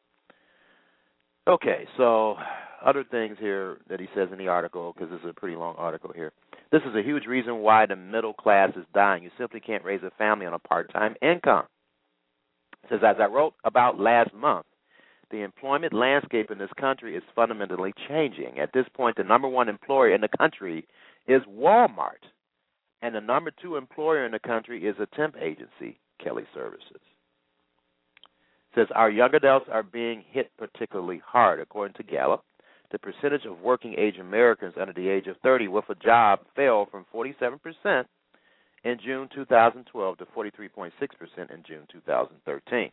Okay, 1.46 1.86
so 1.98 2.36
other 2.82 3.04
things 3.04 3.36
here 3.38 3.76
that 3.90 4.00
he 4.00 4.08
says 4.14 4.28
in 4.32 4.38
the 4.38 4.48
article, 4.48 4.94
because 4.94 5.10
this 5.10 5.20
is 5.20 5.30
a 5.30 5.38
pretty 5.38 5.56
long 5.56 5.74
article 5.76 6.10
here. 6.14 6.32
This 6.72 6.82
is 6.88 6.96
a 6.96 7.02
huge 7.02 7.26
reason 7.26 7.58
why 7.58 7.84
the 7.84 7.96
middle 7.96 8.32
class 8.32 8.70
is 8.76 8.84
dying. 8.94 9.22
You 9.22 9.30
simply 9.36 9.60
can't 9.60 9.84
raise 9.84 10.02
a 10.02 10.10
family 10.16 10.46
on 10.46 10.54
a 10.54 10.58
part 10.58 10.90
time 10.90 11.16
income. 11.20 11.66
Says, 12.88 13.00
as 13.06 13.16
I 13.20 13.26
wrote 13.26 13.52
about 13.64 14.00
last 14.00 14.32
month, 14.32 14.64
the 15.30 15.42
employment 15.42 15.92
landscape 15.92 16.50
in 16.50 16.58
this 16.58 16.70
country 16.78 17.16
is 17.16 17.22
fundamentally 17.34 17.92
changing. 18.08 18.58
At 18.58 18.72
this 18.72 18.86
point, 18.94 19.16
the 19.16 19.24
number 19.24 19.48
one 19.48 19.68
employer 19.68 20.14
in 20.14 20.20
the 20.20 20.28
country 20.38 20.86
is 21.26 21.42
Walmart, 21.48 22.24
and 23.02 23.14
the 23.14 23.20
number 23.20 23.50
two 23.50 23.76
employer 23.76 24.24
in 24.24 24.32
the 24.32 24.38
country 24.38 24.86
is 24.86 24.96
a 24.98 25.16
temp 25.16 25.36
agency, 25.36 25.98
Kelly 26.22 26.44
Services 26.54 27.00
says 28.78 28.86
our 28.94 29.10
young 29.10 29.34
adults 29.34 29.66
are 29.70 29.82
being 29.82 30.22
hit 30.30 30.50
particularly 30.56 31.20
hard. 31.24 31.60
According 31.60 31.94
to 31.94 32.02
Gallup, 32.02 32.44
the 32.92 32.98
percentage 32.98 33.44
of 33.44 33.60
working 33.60 33.94
age 33.98 34.18
Americans 34.18 34.74
under 34.80 34.92
the 34.92 35.08
age 35.08 35.26
of 35.26 35.36
30 35.42 35.68
with 35.68 35.84
a 35.90 35.94
job 35.96 36.40
fell 36.54 36.86
from 36.90 37.04
47% 37.14 38.04
in 38.84 38.98
June 39.04 39.28
2012 39.34 40.18
to 40.18 40.24
43.6% 40.26 40.90
in 41.52 41.62
June 41.66 41.86
2013. 41.90 42.90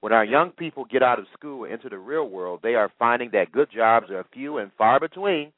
When 0.00 0.12
our 0.12 0.24
young 0.24 0.50
people 0.50 0.84
get 0.84 1.02
out 1.02 1.18
of 1.18 1.26
school 1.32 1.64
and 1.64 1.80
the 1.82 1.98
real 1.98 2.28
world, 2.28 2.60
they 2.62 2.74
are 2.74 2.92
finding 2.98 3.30
that 3.32 3.50
good 3.50 3.68
jobs 3.74 4.10
are 4.10 4.24
few 4.32 4.58
and 4.58 4.70
far 4.78 5.00
between. 5.00 5.52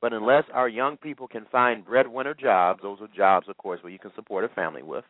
But 0.00 0.12
unless 0.12 0.44
our 0.52 0.68
young 0.68 0.96
people 0.96 1.26
can 1.28 1.46
find 1.50 1.84
breadwinner 1.84 2.34
jobs, 2.34 2.80
those 2.82 3.00
are 3.00 3.08
jobs, 3.16 3.48
of 3.48 3.56
course, 3.56 3.82
where 3.82 3.92
you 3.92 3.98
can 3.98 4.12
support 4.14 4.44
a 4.44 4.48
family 4.48 4.82
with, 4.82 5.04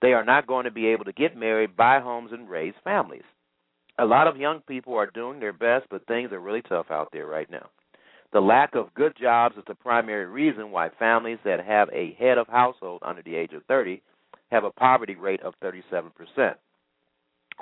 they 0.00 0.12
are 0.12 0.24
not 0.24 0.46
going 0.46 0.64
to 0.64 0.70
be 0.70 0.86
able 0.86 1.04
to 1.04 1.12
get 1.12 1.36
married, 1.36 1.76
buy 1.76 2.00
homes, 2.00 2.30
and 2.32 2.50
raise 2.50 2.74
families. 2.82 3.24
A 3.98 4.04
lot 4.04 4.26
of 4.26 4.36
young 4.36 4.60
people 4.60 4.94
are 4.94 5.06
doing 5.06 5.38
their 5.38 5.52
best, 5.52 5.86
but 5.90 6.06
things 6.06 6.32
are 6.32 6.40
really 6.40 6.62
tough 6.62 6.86
out 6.90 7.10
there 7.12 7.26
right 7.26 7.50
now. 7.50 7.68
The 8.32 8.40
lack 8.40 8.74
of 8.74 8.94
good 8.94 9.14
jobs 9.20 9.56
is 9.58 9.64
the 9.66 9.74
primary 9.74 10.24
reason 10.24 10.70
why 10.70 10.88
families 10.98 11.38
that 11.44 11.64
have 11.64 11.88
a 11.92 12.16
head 12.18 12.38
of 12.38 12.48
household 12.48 13.02
under 13.04 13.22
the 13.22 13.36
age 13.36 13.52
of 13.52 13.62
30 13.66 14.02
have 14.50 14.64
a 14.64 14.70
poverty 14.70 15.14
rate 15.14 15.42
of 15.42 15.54
37%. 15.62 16.54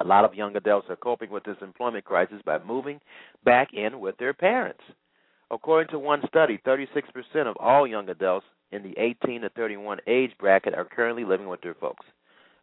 A 0.01 0.05
lot 0.05 0.25
of 0.25 0.35
young 0.35 0.57
adults 0.57 0.89
are 0.89 0.97
coping 0.97 1.31
with 1.31 1.45
this 1.45 1.57
employment 1.61 2.05
crisis 2.05 2.41
by 2.45 2.59
moving 2.65 3.01
back 3.45 3.75
in 3.75 4.01
with 4.01 4.17
their 4.19 4.33
parents. 4.33 4.83
According 5.51 5.91
to 5.91 5.99
one 5.99 6.23
study, 6.29 6.61
36% 6.67 6.87
of 7.47 7.57
all 7.57 7.87
young 7.87 8.09
adults 8.09 8.47
in 8.73 8.83
the 8.83 8.95
18 8.97 9.43
to 9.43 9.49
31 9.51 9.99
age 10.07 10.33
bracket 10.39 10.75
are 10.75 10.85
currently 10.85 11.25
living 11.25 11.49
with 11.49 11.61
their 11.61 11.75
folks. 11.75 12.07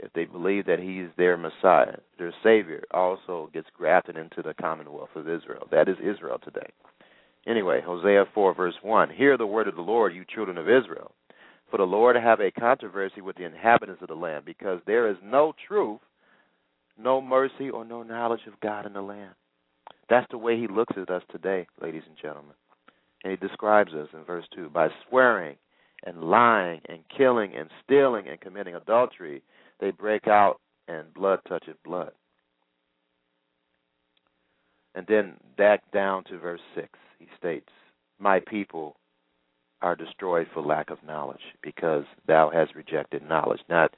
if 0.00 0.12
they 0.12 0.24
believe 0.24 0.66
that 0.66 0.80
he's 0.80 1.08
their 1.16 1.36
Messiah, 1.36 1.98
their 2.18 2.34
Savior, 2.42 2.82
also 2.90 3.50
gets 3.52 3.68
grafted 3.76 4.16
into 4.16 4.42
the 4.42 4.54
commonwealth 4.54 5.10
of 5.14 5.28
Israel. 5.28 5.68
That 5.70 5.88
is 5.88 5.96
Israel 6.00 6.38
today. 6.42 6.68
Anyway, 7.46 7.80
Hosea 7.84 8.24
4, 8.34 8.54
verse 8.54 8.74
1 8.82 9.10
Hear 9.10 9.36
the 9.36 9.46
word 9.46 9.68
of 9.68 9.76
the 9.76 9.82
Lord, 9.82 10.14
you 10.14 10.24
children 10.34 10.58
of 10.58 10.68
Israel. 10.68 11.12
For 11.70 11.78
the 11.78 11.84
Lord 11.84 12.16
have 12.16 12.40
a 12.40 12.50
controversy 12.50 13.20
with 13.20 13.36
the 13.36 13.44
inhabitants 13.44 14.02
of 14.02 14.08
the 14.08 14.14
land, 14.14 14.44
because 14.44 14.80
there 14.86 15.08
is 15.08 15.16
no 15.22 15.54
truth 15.66 16.00
no 16.98 17.20
mercy 17.20 17.70
or 17.70 17.84
no 17.84 18.02
knowledge 18.02 18.46
of 18.46 18.60
God 18.60 18.86
in 18.86 18.92
the 18.92 19.02
land. 19.02 19.34
That's 20.08 20.26
the 20.30 20.38
way 20.38 20.58
he 20.58 20.66
looks 20.66 20.94
at 20.96 21.10
us 21.10 21.22
today, 21.30 21.66
ladies 21.80 22.02
and 22.06 22.16
gentlemen. 22.20 22.54
And 23.24 23.30
he 23.30 23.36
describes 23.36 23.92
us 23.94 24.08
in 24.12 24.22
verse 24.24 24.44
2 24.54 24.68
by 24.68 24.88
swearing 25.08 25.56
and 26.04 26.22
lying 26.22 26.80
and 26.88 27.00
killing 27.16 27.54
and 27.56 27.70
stealing 27.82 28.28
and 28.28 28.40
committing 28.40 28.74
adultery, 28.74 29.42
they 29.80 29.90
break 29.90 30.28
out 30.28 30.60
and 30.86 31.12
blood 31.14 31.40
toucheth 31.48 31.82
blood. 31.82 32.12
And 34.94 35.06
then 35.08 35.34
back 35.56 35.90
down 35.92 36.24
to 36.24 36.38
verse 36.38 36.60
6, 36.74 36.88
he 37.18 37.26
states, 37.38 37.70
My 38.20 38.40
people 38.40 38.96
are 39.82 39.96
destroyed 39.96 40.46
for 40.54 40.62
lack 40.62 40.90
of 40.90 40.98
knowledge, 41.04 41.40
because 41.62 42.04
thou 42.26 42.50
hast 42.52 42.74
rejected 42.74 43.26
knowledge. 43.28 43.60
Not 43.68 43.92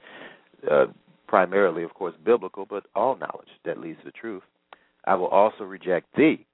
uh, 0.69 0.87
primarily, 1.27 1.83
of 1.83 1.93
course, 1.93 2.15
biblical, 2.25 2.65
but 2.65 2.85
all 2.95 3.15
knowledge 3.15 3.49
that 3.63 3.79
leads 3.79 3.99
to 4.03 4.11
truth. 4.11 4.43
I 5.05 5.15
will 5.15 5.27
also 5.27 5.65
reject 5.65 6.07
thee, 6.15 6.46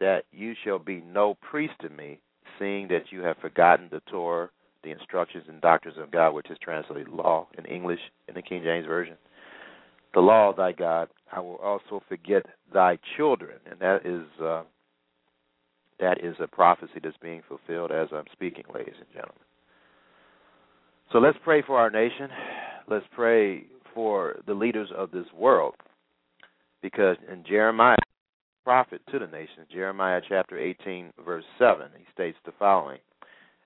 that 0.00 0.24
you 0.32 0.54
shall 0.64 0.78
be 0.78 1.02
no 1.12 1.34
priest 1.34 1.74
to 1.82 1.88
me, 1.88 2.20
seeing 2.58 2.88
that 2.88 3.10
you 3.10 3.20
have 3.20 3.36
forgotten 3.38 3.88
the 3.90 4.00
Torah, 4.10 4.50
the 4.84 4.90
instructions 4.90 5.44
and 5.48 5.60
doctrines 5.60 5.98
of 5.98 6.10
God, 6.10 6.30
which 6.30 6.50
is 6.50 6.58
translated 6.62 7.08
law 7.08 7.48
in 7.56 7.64
English 7.64 8.00
in 8.28 8.34
the 8.34 8.42
King 8.42 8.62
James 8.62 8.86
Version. 8.86 9.16
The 10.14 10.20
law 10.20 10.50
of 10.50 10.56
thy 10.56 10.72
God, 10.72 11.08
I 11.32 11.40
will 11.40 11.56
also 11.56 12.02
forget 12.08 12.44
thy 12.72 12.98
children, 13.16 13.58
and 13.70 13.78
that 13.80 14.06
is 14.06 14.26
uh, 14.42 14.62
that 16.00 16.24
is 16.24 16.36
a 16.40 16.46
prophecy 16.46 17.00
that's 17.02 17.16
being 17.20 17.42
fulfilled 17.48 17.90
as 17.90 18.08
I'm 18.12 18.24
speaking, 18.32 18.64
ladies 18.72 18.94
and 18.98 19.08
gentlemen. 19.12 19.42
So 21.12 21.18
let's 21.18 21.38
pray 21.42 21.62
for 21.62 21.76
our 21.78 21.90
nation. 21.90 22.28
Let's 22.88 23.06
pray 23.14 23.64
for 23.94 24.36
the 24.46 24.54
leaders 24.54 24.90
of 24.96 25.10
this 25.10 25.26
world. 25.34 25.74
Because 26.82 27.16
in 27.30 27.44
Jeremiah, 27.44 27.96
prophet 28.64 29.00
to 29.10 29.18
the 29.18 29.26
nations, 29.26 29.66
Jeremiah 29.72 30.20
chapter 30.28 30.58
18, 30.58 31.12
verse 31.24 31.44
7, 31.58 31.88
he 31.96 32.04
states 32.12 32.38
the 32.44 32.52
following 32.58 32.98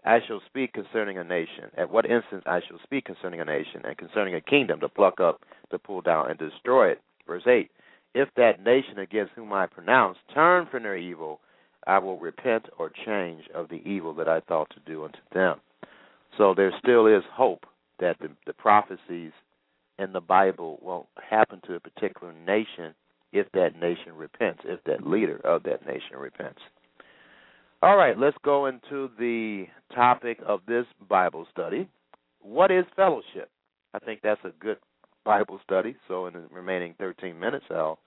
I 0.05 0.19
shall 0.27 0.41
speak 0.47 0.73
concerning 0.73 1.19
a 1.19 1.25
nation. 1.25 1.71
At 1.77 1.91
what 1.91 2.07
instance 2.07 2.43
I 2.47 2.61
shall 2.67 2.81
speak 2.83 3.05
concerning 3.05 3.41
a 3.41 3.45
nation, 3.45 3.83
and 3.85 3.97
concerning 3.97 4.35
a 4.35 4.41
kingdom 4.41 4.81
to 4.81 4.89
pluck 4.89 5.21
up, 5.21 5.43
to 5.71 5.79
pull 5.79 6.01
down, 6.01 6.31
and 6.31 6.39
destroy 6.39 6.91
it. 6.91 7.01
Verse 7.27 7.45
8 7.47 7.71
If 8.15 8.29
that 8.37 8.65
nation 8.65 8.99
against 8.99 9.33
whom 9.35 9.53
I 9.53 9.67
pronounce 9.67 10.19
turn 10.35 10.67
from 10.71 10.83
their 10.83 10.97
evil, 10.97 11.41
I 11.87 11.99
will 11.99 12.19
repent 12.19 12.67
or 12.79 12.91
change 13.07 13.45
of 13.55 13.69
the 13.69 13.83
evil 13.89 14.15
that 14.15 14.29
I 14.29 14.41
thought 14.41 14.71
to 14.71 14.81
do 14.91 15.05
unto 15.05 15.19
them. 15.33 15.61
So 16.37 16.55
there 16.55 16.73
still 16.79 17.07
is 17.07 17.23
hope 17.33 17.67
that 18.01 18.17
the, 18.21 18.29
the 18.47 18.53
prophecies 18.53 19.33
in 19.99 20.13
the 20.13 20.21
Bible 20.21 20.79
won't 20.83 21.07
happen 21.29 21.61
to 21.67 21.75
a 21.75 21.81
particular 21.81 22.33
nation 22.33 22.95
if 23.33 23.51
that 23.53 23.81
nation 23.81 24.15
repents, 24.15 24.61
if 24.65 24.83
that 24.85 25.07
leader 25.07 25.41
of 25.45 25.63
that 25.65 25.87
nation 25.87 26.17
repents. 26.19 26.61
All 27.83 27.97
right, 27.97 28.17
let's 28.17 28.37
go 28.45 28.67
into 28.67 29.11
the 29.19 29.67
topic 29.95 30.39
of 30.47 30.61
this 30.69 30.87
Bible 31.09 31.47
study. 31.51 31.89
What 32.41 32.71
is 32.71 32.85
fellowship? 32.95 33.51
I 33.95 33.99
think 33.99 34.21
that's 34.23 34.41
a 34.45 34.53
good 34.61 34.77
Bible 35.25 35.61
study. 35.65 35.97
So, 36.09 36.27
in 36.27 36.35
the 36.35 36.45
remaining 36.51 36.95
13 36.99 37.39
minutes, 37.39 37.65
I'll 37.71 37.99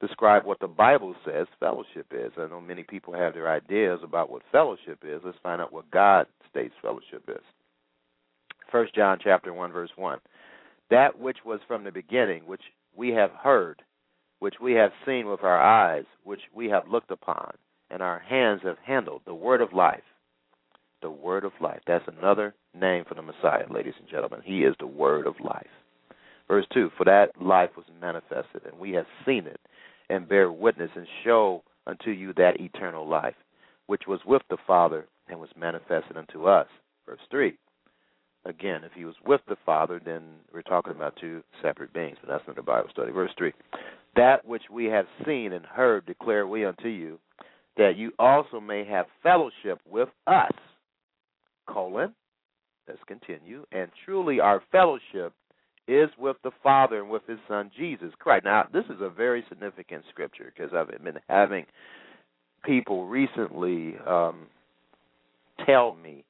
describe 0.00 0.44
what 0.44 0.60
the 0.60 0.66
Bible 0.66 1.14
says 1.24 1.46
fellowship 1.60 2.06
is. 2.10 2.32
I 2.36 2.48
know 2.48 2.60
many 2.60 2.82
people 2.82 3.14
have 3.14 3.34
their 3.34 3.50
ideas 3.50 4.00
about 4.02 4.30
what 4.30 4.42
fellowship 4.50 5.00
is. 5.04 5.20
Let's 5.24 5.38
find 5.42 5.60
out 5.60 5.72
what 5.72 5.90
God 5.90 6.26
states 6.50 6.74
fellowship 6.82 7.22
is. 7.28 7.42
First 8.70 8.94
John 8.94 9.18
chapter 9.22 9.52
one 9.52 9.72
verse 9.72 9.90
one. 9.96 10.18
That 10.90 11.18
which 11.18 11.38
was 11.44 11.60
from 11.68 11.84
the 11.84 11.92
beginning, 11.92 12.42
which 12.46 12.62
we 12.96 13.10
have 13.10 13.30
heard, 13.30 13.82
which 14.42 14.56
we 14.60 14.72
have 14.72 14.90
seen 15.06 15.28
with 15.28 15.44
our 15.44 15.62
eyes, 15.62 16.02
which 16.24 16.40
we 16.52 16.68
have 16.68 16.88
looked 16.88 17.12
upon, 17.12 17.54
and 17.90 18.02
our 18.02 18.18
hands 18.18 18.60
have 18.64 18.76
handled, 18.84 19.22
the 19.24 19.32
word 19.32 19.60
of 19.60 19.72
life. 19.72 20.02
The 21.00 21.12
word 21.12 21.44
of 21.44 21.52
life. 21.60 21.78
That's 21.86 22.08
another 22.08 22.52
name 22.74 23.04
for 23.08 23.14
the 23.14 23.22
Messiah, 23.22 23.66
ladies 23.70 23.94
and 24.00 24.08
gentlemen. 24.08 24.40
He 24.44 24.64
is 24.64 24.74
the 24.80 24.86
word 24.88 25.28
of 25.28 25.36
life. 25.38 25.70
Verse 26.48 26.66
2 26.74 26.90
For 26.98 27.04
that 27.04 27.40
life 27.40 27.70
was 27.76 27.86
manifested, 28.00 28.62
and 28.66 28.80
we 28.80 28.90
have 28.90 29.06
seen 29.24 29.46
it, 29.46 29.60
and 30.10 30.28
bear 30.28 30.50
witness, 30.50 30.90
and 30.96 31.06
show 31.22 31.62
unto 31.86 32.10
you 32.10 32.32
that 32.32 32.58
eternal 32.58 33.08
life, 33.08 33.36
which 33.86 34.08
was 34.08 34.18
with 34.26 34.42
the 34.50 34.58
Father, 34.66 35.06
and 35.28 35.38
was 35.38 35.50
manifested 35.56 36.16
unto 36.16 36.46
us. 36.46 36.66
Verse 37.06 37.20
3 37.30 37.56
Again, 38.44 38.82
if 38.82 38.90
he 38.92 39.04
was 39.04 39.14
with 39.24 39.42
the 39.48 39.56
Father, 39.64 40.00
then 40.04 40.22
we're 40.52 40.62
talking 40.62 40.90
about 40.90 41.14
two 41.20 41.44
separate 41.62 41.92
beings, 41.92 42.16
but 42.20 42.28
that's 42.28 42.48
not 42.48 42.58
a 42.58 42.62
Bible 42.62 42.88
study. 42.90 43.12
Verse 43.12 43.30
3 43.38 43.52
That 44.16 44.44
which 44.44 44.62
we 44.70 44.86
have 44.86 45.06
seen 45.26 45.52
and 45.52 45.64
heard 45.64 46.06
declare 46.06 46.46
we 46.46 46.64
unto 46.64 46.88
you, 46.88 47.18
that 47.76 47.96
you 47.96 48.12
also 48.18 48.60
may 48.60 48.84
have 48.84 49.06
fellowship 49.22 49.80
with 49.90 50.08
us. 50.26 50.52
Colon. 51.68 52.14
Let's 52.88 53.00
continue. 53.06 53.64
And 53.72 53.90
truly 54.04 54.40
our 54.40 54.62
fellowship 54.72 55.32
is 55.88 56.10
with 56.18 56.36
the 56.44 56.50
Father 56.62 57.00
and 57.00 57.10
with 57.10 57.22
his 57.26 57.38
Son 57.48 57.70
Jesus 57.76 58.12
Christ. 58.18 58.44
Now, 58.44 58.66
this 58.72 58.84
is 58.86 59.00
a 59.00 59.08
very 59.08 59.44
significant 59.48 60.04
scripture 60.10 60.52
because 60.54 60.72
I've 60.74 60.88
been 61.02 61.18
having 61.28 61.64
people 62.64 63.06
recently 63.06 63.96
um, 64.06 64.46
tell 65.66 65.96
me 65.96 66.24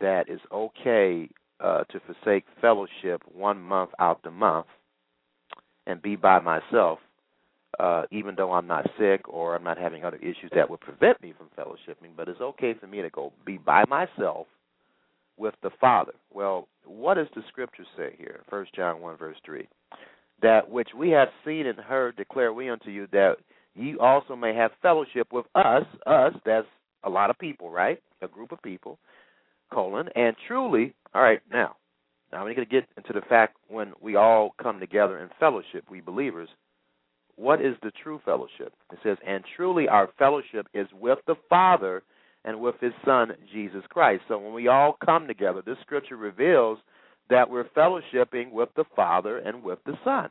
that 0.00 0.26
it's 0.28 0.42
okay 0.52 1.28
uh, 1.60 1.84
to 1.84 2.00
forsake 2.00 2.44
fellowship 2.60 3.22
one 3.32 3.60
month 3.60 3.90
out 3.98 4.22
the 4.22 4.30
month 4.30 4.66
and 5.86 6.00
be 6.00 6.16
by 6.16 6.38
myself, 6.38 6.98
uh, 7.78 8.04
even 8.10 8.34
though 8.36 8.52
I'm 8.52 8.66
not 8.66 8.88
sick 8.98 9.28
or 9.28 9.54
I'm 9.54 9.64
not 9.64 9.78
having 9.78 10.04
other 10.04 10.18
issues 10.18 10.50
that 10.54 10.68
would 10.68 10.80
prevent 10.80 11.22
me 11.22 11.34
from 11.36 11.48
fellowshipping. 11.58 12.10
But 12.16 12.28
it's 12.28 12.40
okay 12.40 12.74
for 12.74 12.86
me 12.86 13.02
to 13.02 13.10
go 13.10 13.32
be 13.44 13.58
by 13.58 13.84
myself 13.88 14.46
with 15.36 15.54
the 15.62 15.70
Father. 15.80 16.12
Well, 16.32 16.68
what 16.84 17.14
does 17.14 17.28
the 17.34 17.42
Scripture 17.48 17.84
say 17.96 18.14
here? 18.18 18.40
First 18.50 18.74
John 18.74 19.00
one 19.00 19.16
verse 19.16 19.36
three, 19.44 19.68
that 20.42 20.68
which 20.68 20.88
we 20.96 21.10
have 21.10 21.28
seen 21.44 21.66
and 21.66 21.78
heard 21.78 22.16
declare 22.16 22.52
we 22.52 22.68
unto 22.68 22.90
you 22.90 23.06
that 23.12 23.36
ye 23.74 23.96
also 24.00 24.34
may 24.34 24.54
have 24.54 24.72
fellowship 24.82 25.32
with 25.32 25.46
us. 25.54 25.84
Us, 26.06 26.34
that's 26.44 26.66
a 27.04 27.10
lot 27.10 27.30
of 27.30 27.38
people, 27.38 27.70
right? 27.70 28.02
A 28.22 28.28
group 28.28 28.52
of 28.52 28.60
people 28.62 28.98
colon, 29.70 30.08
and 30.16 30.34
truly, 30.46 30.94
all 31.14 31.22
right, 31.22 31.40
now, 31.52 31.76
now 32.32 32.42
we're 32.42 32.54
going 32.54 32.66
to 32.66 32.72
get 32.72 32.88
into 32.96 33.12
the 33.12 33.26
fact 33.28 33.56
when 33.68 33.92
we 34.00 34.16
all 34.16 34.54
come 34.62 34.80
together 34.80 35.18
in 35.18 35.28
fellowship, 35.38 35.84
we 35.90 36.00
believers, 36.00 36.48
what 37.38 37.60
is 37.60 37.76
the 37.82 37.92
true 38.02 38.20
fellowship? 38.24 38.72
It 38.92 38.98
says, 39.02 39.16
and 39.26 39.44
truly 39.56 39.88
our 39.88 40.08
fellowship 40.18 40.66
is 40.74 40.88
with 41.00 41.18
the 41.26 41.36
Father 41.48 42.02
and 42.44 42.60
with 42.60 42.74
his 42.80 42.92
Son, 43.04 43.32
Jesus 43.52 43.82
Christ. 43.88 44.22
So 44.28 44.38
when 44.38 44.52
we 44.52 44.68
all 44.68 44.96
come 45.04 45.26
together, 45.26 45.62
this 45.64 45.78
scripture 45.82 46.16
reveals 46.16 46.78
that 47.30 47.48
we're 47.48 47.68
fellowshipping 47.76 48.50
with 48.50 48.70
the 48.74 48.84
Father 48.96 49.38
and 49.38 49.62
with 49.62 49.78
the 49.86 49.94
Son. 50.04 50.30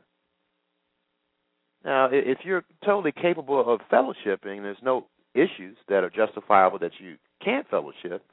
Now, 1.84 2.08
if 2.10 2.38
you're 2.44 2.64
totally 2.84 3.12
capable 3.12 3.72
of 3.72 3.80
fellowshipping, 3.90 4.62
there's 4.62 4.76
no 4.82 5.06
issues 5.34 5.76
that 5.88 6.04
are 6.04 6.10
justifiable 6.10 6.78
that 6.80 6.92
you 6.98 7.16
can't 7.42 7.68
fellowship, 7.68 8.24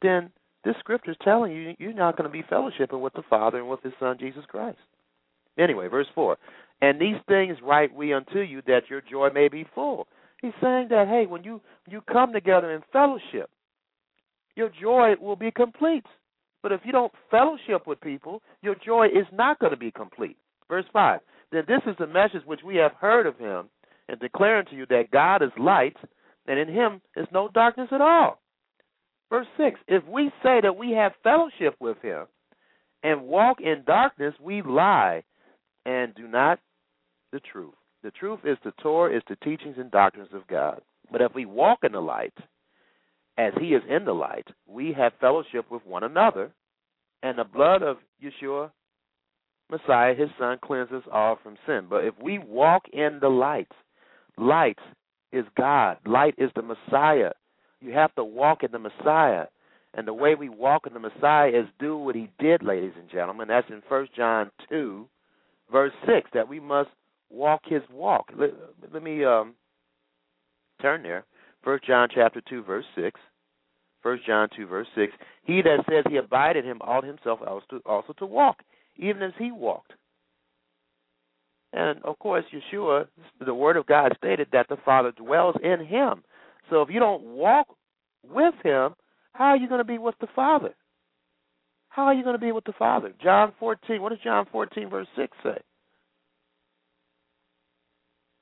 then 0.00 0.30
this 0.64 0.74
scripture 0.80 1.10
is 1.10 1.16
telling 1.22 1.52
you 1.52 1.74
you're 1.78 1.92
not 1.92 2.16
going 2.16 2.28
to 2.28 2.32
be 2.32 2.42
fellowshipping 2.42 3.00
with 3.00 3.12
the 3.12 3.22
Father 3.28 3.58
and 3.58 3.68
with 3.68 3.82
His 3.82 3.92
Son 4.00 4.16
Jesus 4.18 4.44
Christ. 4.48 4.78
Anyway, 5.58 5.88
verse 5.88 6.06
four, 6.14 6.38
and 6.80 7.00
these 7.00 7.16
things 7.26 7.58
write 7.62 7.94
we 7.94 8.12
unto 8.12 8.40
you 8.40 8.62
that 8.66 8.88
your 8.88 9.00
joy 9.00 9.30
may 9.34 9.48
be 9.48 9.66
full. 9.74 10.06
He's 10.40 10.52
saying 10.62 10.88
that 10.90 11.08
hey, 11.08 11.26
when 11.26 11.44
you 11.44 11.60
you 11.88 12.00
come 12.00 12.32
together 12.32 12.72
in 12.72 12.82
fellowship, 12.92 13.50
your 14.54 14.70
joy 14.80 15.14
will 15.20 15.36
be 15.36 15.50
complete. 15.50 16.04
But 16.62 16.72
if 16.72 16.80
you 16.84 16.92
don't 16.92 17.12
fellowship 17.30 17.86
with 17.86 18.00
people, 18.00 18.42
your 18.62 18.74
joy 18.84 19.06
is 19.06 19.26
not 19.32 19.58
going 19.58 19.72
to 19.72 19.78
be 19.78 19.90
complete. 19.90 20.36
Verse 20.68 20.86
five. 20.92 21.20
Then 21.50 21.64
this 21.66 21.80
is 21.86 21.96
the 21.98 22.06
message 22.06 22.42
which 22.44 22.60
we 22.64 22.76
have 22.76 22.92
heard 23.00 23.26
of 23.26 23.38
him, 23.38 23.70
and 24.08 24.20
declaring 24.20 24.66
to 24.66 24.76
you 24.76 24.86
that 24.86 25.10
God 25.10 25.42
is 25.42 25.50
light, 25.58 25.96
and 26.46 26.58
in 26.58 26.68
him 26.68 27.00
is 27.16 27.26
no 27.32 27.48
darkness 27.48 27.88
at 27.90 28.00
all. 28.00 28.38
Verse 29.30 29.46
6 29.56 29.78
If 29.88 30.04
we 30.06 30.30
say 30.42 30.60
that 30.62 30.76
we 30.76 30.92
have 30.92 31.12
fellowship 31.22 31.74
with 31.80 32.00
him 32.02 32.26
and 33.02 33.22
walk 33.22 33.58
in 33.60 33.84
darkness, 33.86 34.34
we 34.40 34.62
lie 34.62 35.22
and 35.84 36.14
do 36.14 36.26
not 36.26 36.58
the 37.32 37.40
truth. 37.40 37.74
The 38.02 38.10
truth 38.12 38.40
is 38.44 38.56
the 38.64 38.72
Torah, 38.82 39.16
is 39.16 39.22
the 39.28 39.36
teachings 39.36 39.76
and 39.78 39.90
doctrines 39.90 40.30
of 40.32 40.46
God. 40.46 40.80
But 41.10 41.20
if 41.20 41.34
we 41.34 41.46
walk 41.46 41.80
in 41.82 41.92
the 41.92 42.00
light, 42.00 42.34
as 43.36 43.52
he 43.60 43.68
is 43.68 43.82
in 43.88 44.04
the 44.04 44.12
light, 44.12 44.46
we 44.66 44.92
have 44.92 45.12
fellowship 45.20 45.70
with 45.70 45.84
one 45.86 46.04
another, 46.04 46.50
and 47.22 47.38
the 47.38 47.44
blood 47.44 47.82
of 47.82 47.96
Yeshua, 48.22 48.70
Messiah, 49.70 50.14
his 50.14 50.30
son, 50.38 50.58
cleanses 50.62 51.02
all 51.12 51.38
from 51.42 51.56
sin. 51.66 51.86
But 51.88 52.04
if 52.04 52.14
we 52.22 52.38
walk 52.38 52.84
in 52.92 53.18
the 53.20 53.28
light, 53.28 53.70
light 54.36 54.78
is 55.32 55.44
God, 55.56 55.98
light 56.06 56.34
is 56.38 56.50
the 56.54 56.62
Messiah, 56.62 57.32
you 57.80 57.92
have 57.92 58.14
to 58.16 58.24
walk 58.24 58.62
in 58.62 58.72
the 58.72 58.78
Messiah. 58.78 59.46
And 59.94 60.06
the 60.06 60.12
way 60.12 60.34
we 60.34 60.48
walk 60.48 60.86
in 60.86 60.92
the 60.92 61.00
Messiah 61.00 61.48
is 61.48 61.66
do 61.78 61.96
what 61.96 62.14
he 62.14 62.30
did, 62.38 62.62
ladies 62.62 62.92
and 62.98 63.10
gentlemen. 63.10 63.48
That's 63.48 63.68
in 63.70 63.82
First 63.88 64.14
John 64.14 64.50
2, 64.68 65.06
verse 65.72 65.92
6, 66.06 66.30
that 66.34 66.48
we 66.48 66.60
must 66.60 66.90
walk 67.30 67.62
his 67.64 67.82
walk. 67.92 68.30
Let, 68.36 68.50
let 68.92 69.02
me 69.02 69.24
um, 69.24 69.54
turn 70.80 71.02
there. 71.02 71.24
First 71.62 71.86
John 71.86 72.08
chapter 72.14 72.40
2, 72.48 72.62
verse 72.62 72.84
6. 72.94 73.20
First 74.02 74.26
John 74.26 74.48
2, 74.56 74.66
verse 74.66 74.86
6. 74.94 75.12
He 75.42 75.60
that 75.62 75.84
says 75.88 76.04
he 76.08 76.16
abided 76.16 76.64
him 76.64 76.78
ought 76.80 77.04
himself 77.04 77.40
also 77.46 77.64
to, 77.70 77.80
also 77.84 78.12
to 78.14 78.26
walk, 78.26 78.58
even 78.96 79.22
as 79.22 79.32
he 79.38 79.50
walked. 79.50 79.92
And 81.72 82.02
of 82.04 82.18
course, 82.18 82.44
Yeshua, 82.52 83.06
the 83.44 83.54
Word 83.54 83.76
of 83.76 83.86
God 83.86 84.12
stated 84.16 84.48
that 84.52 84.68
the 84.68 84.78
Father 84.84 85.12
dwells 85.12 85.56
in 85.62 85.84
him. 85.84 86.22
So 86.70 86.82
if 86.82 86.88
you 86.90 87.00
don't 87.00 87.22
walk 87.22 87.66
with 88.26 88.54
him, 88.62 88.94
how 89.32 89.46
are 89.46 89.56
you 89.56 89.68
going 89.68 89.80
to 89.80 89.84
be 89.84 89.98
with 89.98 90.14
the 90.20 90.28
Father? 90.34 90.74
How 91.88 92.04
are 92.04 92.14
you 92.14 92.22
going 92.22 92.36
to 92.36 92.40
be 92.40 92.52
with 92.52 92.64
the 92.64 92.72
Father? 92.78 93.12
John 93.22 93.52
14, 93.58 94.00
what 94.00 94.10
does 94.10 94.18
John 94.22 94.46
14, 94.50 94.88
verse 94.88 95.08
6 95.16 95.36
say? 95.42 95.58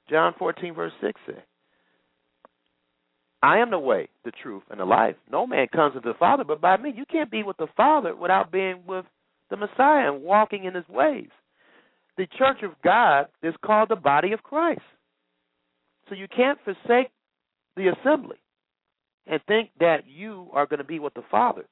John 0.08 0.34
14, 0.38 0.74
verse 0.74 0.92
6 1.00 1.20
says, 1.26 1.42
I 3.42 3.58
am 3.58 3.70
the 3.70 3.78
way, 3.78 4.08
the 4.24 4.32
truth, 4.42 4.62
and 4.70 4.80
the 4.80 4.84
life. 4.84 5.16
No 5.30 5.46
man 5.46 5.66
comes 5.72 5.94
to 5.94 6.00
the 6.00 6.14
Father 6.18 6.44
but 6.44 6.60
by 6.60 6.76
me. 6.76 6.92
You 6.94 7.04
can't 7.10 7.30
be 7.30 7.42
with 7.42 7.56
the 7.58 7.68
Father 7.76 8.14
without 8.14 8.50
being 8.50 8.82
with 8.86 9.04
the 9.50 9.56
Messiah 9.56 10.12
and 10.12 10.22
walking 10.22 10.64
in 10.64 10.74
his 10.74 10.88
ways. 10.88 11.28
The 12.16 12.26
church 12.38 12.62
of 12.62 12.72
God 12.82 13.26
is 13.42 13.54
called 13.64 13.90
the 13.90 13.96
body 13.96 14.32
of 14.32 14.42
Christ. 14.42 14.80
So 16.08 16.14
you 16.14 16.26
can't 16.34 16.58
forsake 16.64 17.10
the 17.76 17.88
assembly 17.88 18.38
and 19.26 19.40
think 19.46 19.70
that 19.80 20.04
you 20.06 20.48
are 20.52 20.66
going 20.66 20.78
to 20.78 20.84
be 20.84 20.98
with 20.98 21.14
the 21.14 21.24
Father. 21.30 21.66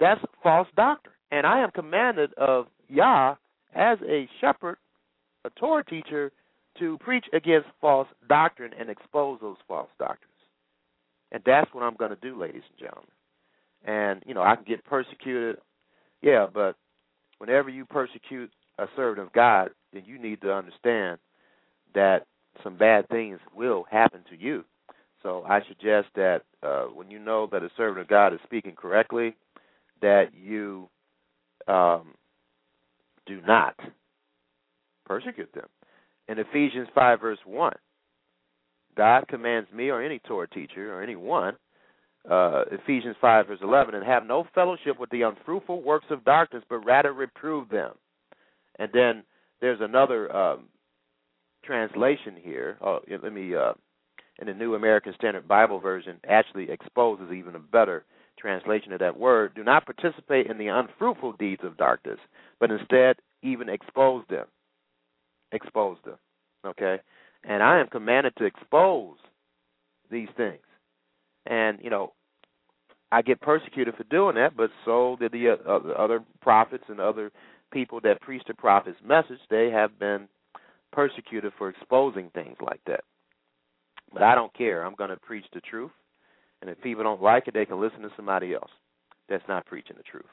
That's 0.00 0.20
false 0.42 0.68
doctrine. 0.76 1.14
And 1.30 1.46
I 1.46 1.62
am 1.62 1.70
commanded 1.70 2.32
of 2.34 2.66
Yah 2.88 3.34
as 3.74 3.98
a 4.08 4.28
shepherd, 4.40 4.76
a 5.44 5.50
Torah 5.50 5.84
teacher, 5.84 6.30
to 6.78 6.98
preach 6.98 7.26
against 7.32 7.68
false 7.80 8.08
doctrine 8.28 8.72
and 8.78 8.90
expose 8.90 9.38
those 9.40 9.56
false 9.68 9.90
doctrines. 9.98 10.32
And 11.32 11.42
that's 11.44 11.72
what 11.72 11.82
I'm 11.82 11.96
going 11.96 12.10
to 12.10 12.16
do, 12.16 12.38
ladies 12.40 12.62
and 12.70 12.78
gentlemen. 12.78 13.10
And, 13.84 14.22
you 14.26 14.34
know, 14.34 14.42
I 14.42 14.54
can 14.56 14.64
get 14.64 14.84
persecuted. 14.84 15.56
Yeah, 16.22 16.46
but 16.52 16.76
whenever 17.38 17.68
you 17.68 17.84
persecute 17.84 18.50
a 18.78 18.86
servant 18.96 19.26
of 19.26 19.32
God, 19.32 19.70
then 19.92 20.04
you 20.06 20.18
need 20.18 20.40
to 20.42 20.52
understand 20.52 21.18
that 21.94 22.26
some 22.62 22.76
bad 22.76 23.08
things 23.08 23.40
will 23.54 23.84
happen 23.90 24.20
to 24.30 24.36
you. 24.36 24.64
So 25.22 25.44
I 25.48 25.60
suggest 25.68 26.08
that 26.16 26.42
uh, 26.62 26.84
when 26.84 27.10
you 27.10 27.18
know 27.18 27.48
that 27.50 27.62
a 27.62 27.70
servant 27.76 28.00
of 28.00 28.08
God 28.08 28.32
is 28.32 28.40
speaking 28.44 28.74
correctly, 28.76 29.36
that 30.02 30.28
you 30.34 30.88
um, 31.66 32.14
do 33.26 33.40
not 33.46 33.74
persecute 35.06 35.52
them. 35.54 35.66
In 36.28 36.38
Ephesians 36.38 36.88
5, 36.94 37.20
verse 37.20 37.38
1, 37.44 37.72
God 38.96 39.28
commands 39.28 39.70
me 39.72 39.90
or 39.90 40.02
any 40.02 40.20
Torah 40.20 40.48
teacher 40.48 40.94
or 40.94 41.02
anyone, 41.02 41.56
uh, 42.30 42.64
Ephesians 42.70 43.16
5, 43.20 43.48
verse 43.48 43.58
11, 43.62 43.94
and 43.94 44.04
have 44.04 44.26
no 44.26 44.46
fellowship 44.54 44.98
with 44.98 45.10
the 45.10 45.22
unfruitful 45.22 45.82
works 45.82 46.06
of 46.10 46.24
darkness, 46.24 46.62
but 46.68 46.78
rather 46.78 47.12
reprove 47.12 47.68
them. 47.68 47.92
And 48.78 48.90
then 48.92 49.24
there's 49.60 49.80
another 49.80 50.34
um, 50.34 50.64
translation 51.64 52.36
here. 52.40 52.78
Oh, 52.80 53.00
let 53.22 53.32
me, 53.32 53.54
uh, 53.54 53.72
in 54.40 54.46
the 54.46 54.54
New 54.54 54.74
American 54.74 55.12
Standard 55.16 55.46
Bible 55.46 55.80
Version, 55.80 56.18
actually 56.26 56.70
exposes 56.70 57.30
even 57.30 57.54
a 57.54 57.60
better 57.60 58.04
translation 58.38 58.92
of 58.92 59.00
that 59.00 59.18
word. 59.18 59.54
Do 59.54 59.62
not 59.62 59.86
participate 59.86 60.46
in 60.46 60.58
the 60.58 60.68
unfruitful 60.68 61.34
deeds 61.38 61.62
of 61.62 61.76
darkness, 61.76 62.18
but 62.58 62.70
instead 62.70 63.16
even 63.42 63.68
expose 63.68 64.24
them. 64.28 64.46
Expose 65.54 65.96
them. 66.04 66.16
Okay? 66.66 66.98
And 67.44 67.62
I 67.62 67.80
am 67.80 67.88
commanded 67.88 68.34
to 68.36 68.44
expose 68.44 69.16
these 70.10 70.28
things. 70.36 70.62
And, 71.46 71.78
you 71.82 71.90
know, 71.90 72.12
I 73.12 73.22
get 73.22 73.40
persecuted 73.40 73.94
for 73.96 74.04
doing 74.04 74.34
that, 74.36 74.56
but 74.56 74.70
so 74.84 75.16
did 75.20 75.32
the 75.32 75.50
uh, 75.50 75.72
other 75.96 76.20
prophets 76.40 76.84
and 76.88 77.00
other 77.00 77.30
people 77.72 78.00
that 78.02 78.20
preach 78.20 78.42
the 78.46 78.54
prophet's 78.54 78.98
message. 79.04 79.38
They 79.50 79.70
have 79.70 79.98
been 79.98 80.28
persecuted 80.92 81.52
for 81.58 81.68
exposing 81.68 82.30
things 82.34 82.56
like 82.60 82.80
that. 82.86 83.04
But 84.12 84.22
I 84.22 84.34
don't 84.34 84.54
care. 84.54 84.84
I'm 84.84 84.94
going 84.94 85.10
to 85.10 85.16
preach 85.16 85.44
the 85.52 85.60
truth. 85.60 85.90
And 86.60 86.70
if 86.70 86.80
people 86.80 87.04
don't 87.04 87.22
like 87.22 87.46
it, 87.46 87.54
they 87.54 87.66
can 87.66 87.80
listen 87.80 88.00
to 88.02 88.10
somebody 88.16 88.54
else 88.54 88.70
that's 89.28 89.46
not 89.48 89.66
preaching 89.66 89.96
the 89.96 90.02
truth. 90.02 90.24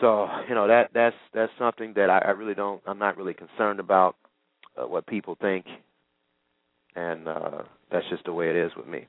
So 0.00 0.28
you 0.48 0.54
know 0.54 0.66
that 0.66 0.90
that's 0.92 1.16
that's 1.32 1.52
something 1.58 1.92
that 1.94 2.10
I, 2.10 2.18
I 2.18 2.30
really 2.30 2.54
don't. 2.54 2.82
I'm 2.86 2.98
not 2.98 3.16
really 3.16 3.34
concerned 3.34 3.80
about 3.80 4.16
uh, 4.76 4.86
what 4.86 5.06
people 5.06 5.36
think, 5.40 5.66
and 6.96 7.28
uh, 7.28 7.62
that's 7.90 8.06
just 8.10 8.24
the 8.24 8.32
way 8.32 8.50
it 8.50 8.56
is 8.56 8.72
with 8.76 8.86
me. 8.86 9.06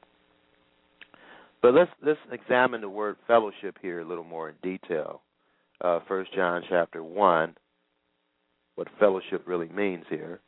But 1.62 1.74
let's 1.74 1.92
let's 2.06 2.20
examine 2.32 2.82
the 2.82 2.90
word 2.90 3.18
fellowship 3.26 3.78
here 3.82 4.02
a 4.02 4.06
little 4.06 4.24
more 4.24 4.50
in 4.50 4.56
detail. 4.62 5.22
Uh, 5.82 6.00
First 6.08 6.32
uh, 6.34 6.36
John 6.36 6.64
chapter 6.70 7.04
one, 7.04 7.56
what 8.76 8.88
fellowship 9.00 9.44
really 9.48 9.70
means 9.70 10.06
here. 10.10 10.40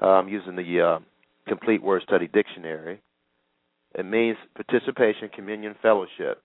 I'm 0.00 0.28
using 0.28 0.54
the 0.56 0.80
uh, 0.80 0.98
Complete 1.48 1.82
Word 1.82 2.02
Study 2.06 2.28
Dictionary. 2.28 3.00
It 3.94 4.04
means 4.04 4.36
participation, 4.54 5.28
communion, 5.34 5.74
fellowship. 5.82 6.42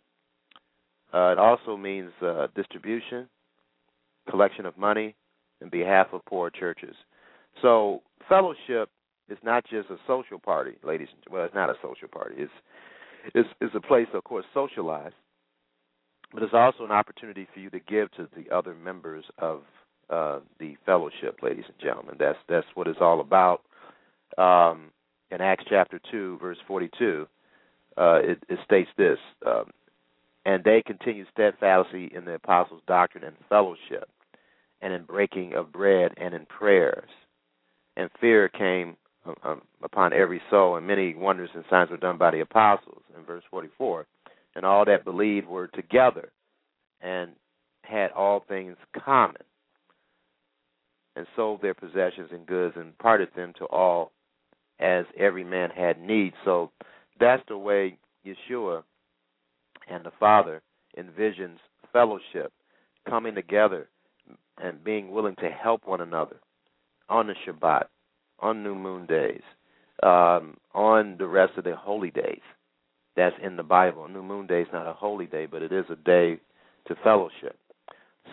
Uh, 1.14 1.32
it 1.32 1.38
also 1.38 1.78
means 1.78 2.12
uh, 2.22 2.48
distribution, 2.56 3.30
collection 4.30 4.66
of 4.66 4.78
money, 4.78 5.16
in 5.62 5.70
behalf 5.70 6.08
of 6.12 6.26
poor 6.26 6.50
churches. 6.50 6.96
So 7.62 8.02
fellowship 8.28 8.90
is 9.30 9.38
not 9.44 9.64
just 9.70 9.90
a 9.90 9.98
social 10.08 10.40
party, 10.40 10.74
ladies. 10.84 11.08
And, 11.12 11.34
well, 11.34 11.46
it's 11.46 11.56
not 11.56 11.70
a 11.70 11.76
social 11.82 12.08
party. 12.08 12.36
It's 12.38 12.52
it's, 13.34 13.50
it's 13.62 13.74
a 13.74 13.80
place, 13.80 14.08
of 14.14 14.26
course, 14.26 14.44
socialize, 14.54 15.14
but 16.34 16.44
it's 16.44 16.54
also 16.54 16.84
an 16.84 16.92
opportunity 16.92 17.48
for 17.54 17.62
you 17.62 17.70
to 17.70 17.80
give 17.80 18.12
to 18.14 18.28
the 18.36 18.54
other 18.54 18.76
members 18.76 19.24
of 19.38 19.62
uh, 20.10 20.40
the 20.60 20.76
fellowship, 20.86 21.40
ladies 21.42 21.64
and 21.68 21.78
gentlemen. 21.82 22.16
That's 22.20 22.38
that's 22.50 22.68
what 22.74 22.88
it's 22.88 23.00
all 23.00 23.22
about. 23.22 23.62
Um, 24.38 24.92
in 25.32 25.40
Acts 25.40 25.64
chapter 25.70 26.02
two, 26.12 26.38
verse 26.42 26.58
forty-two, 26.68 27.28
uh, 27.98 28.20
it, 28.22 28.44
it, 28.50 28.60
states 28.66 28.90
this: 28.98 29.20
um, 29.46 29.72
"And 30.46 30.64
they 30.64 30.82
continued 30.82 31.28
steadfastly 31.32 32.12
in 32.14 32.26
the 32.26 32.36
apostles' 32.36 32.82
doctrine 32.88 33.24
and 33.24 33.36
fellowship, 33.50 34.10
and 34.82 34.94
in 34.94 35.04
breaking 35.04 35.54
of 35.54 35.72
bread 35.72 36.14
and 36.18 36.34
in 36.34 36.46
prayers. 36.46 37.10
And 37.96 38.10
fear 38.20 38.50
came 38.50 38.98
um, 39.26 39.36
um, 39.44 39.62
upon 39.82 40.12
every 40.12 40.42
soul, 40.50 40.76
and 40.76 40.86
many 40.86 41.16
wonders 41.16 41.50
and 41.54 41.64
signs 41.70 41.90
were 41.90 41.98
done 41.98 42.18
by 42.18 42.32
the 42.32 42.42
apostles. 42.42 43.04
In 43.18 43.24
verse 43.24 43.44
44, 43.50 44.06
and 44.56 44.66
all 44.66 44.86
that 44.86 45.06
believed 45.06 45.48
were 45.48 45.68
together 45.68 46.32
and 47.02 47.32
had 47.84 48.12
all 48.12 48.44
things 48.48 48.76
common, 48.98 49.42
and 51.16 51.28
sold 51.36 51.62
their 51.62 51.74
possessions 51.74 52.30
and 52.32 52.46
goods 52.46 52.76
and 52.76 52.98
parted 52.98 53.30
them 53.36 53.54
to 53.60 53.66
all 53.66 54.12
as 54.80 55.06
every 55.18 55.44
man 55.44 55.70
had 55.70 56.00
need. 56.02 56.34
So 56.44 56.72
that's 57.20 57.44
the 57.48 57.58
way 57.58 57.98
Yeshua 58.26 58.84
and 59.90 60.04
the 60.04 60.12
Father 60.20 60.62
envisions 60.98 61.58
fellowship 61.92 62.52
coming 63.08 63.36
together 63.36 63.90
and 64.62 64.84
being 64.84 65.12
willing 65.12 65.36
to 65.38 65.50
help 65.50 65.86
one 65.86 66.02
another 66.02 66.38
on 67.10 67.28
the 67.28 67.36
Shabbat, 67.46 67.86
on 68.40 68.64
new 68.64 68.76
moon 68.76 69.06
days, 69.06 69.42
um, 70.02 70.58
on 70.74 71.16
the 71.18 71.28
rest 71.28 71.54
of 71.58 71.64
the 71.64 71.76
holy 71.76 72.12
days. 72.12 72.42
That's 73.16 73.36
in 73.44 73.58
the 73.58 73.64
Bible. 73.64 74.08
New 74.08 74.24
moon 74.24 74.48
day 74.48 74.62
is 74.62 74.68
not 74.74 74.88
a 74.88 74.94
holy 74.94 75.28
day, 75.28 75.46
but 75.46 75.62
it 75.62 75.72
is 75.72 75.86
a 75.90 75.96
day 75.96 76.40
to 76.88 76.96
fellowship. 77.04 77.58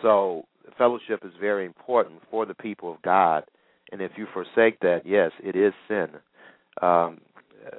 So 0.01 0.45
fellowship 0.77 1.23
is 1.23 1.33
very 1.39 1.65
important 1.65 2.21
for 2.29 2.45
the 2.45 2.55
people 2.55 2.91
of 2.91 3.01
God. 3.01 3.43
And 3.91 4.01
if 4.01 4.11
you 4.15 4.25
forsake 4.33 4.79
that, 4.79 5.01
yes, 5.05 5.31
it 5.43 5.55
is 5.55 5.73
sin. 5.87 6.09
Um, 6.81 7.19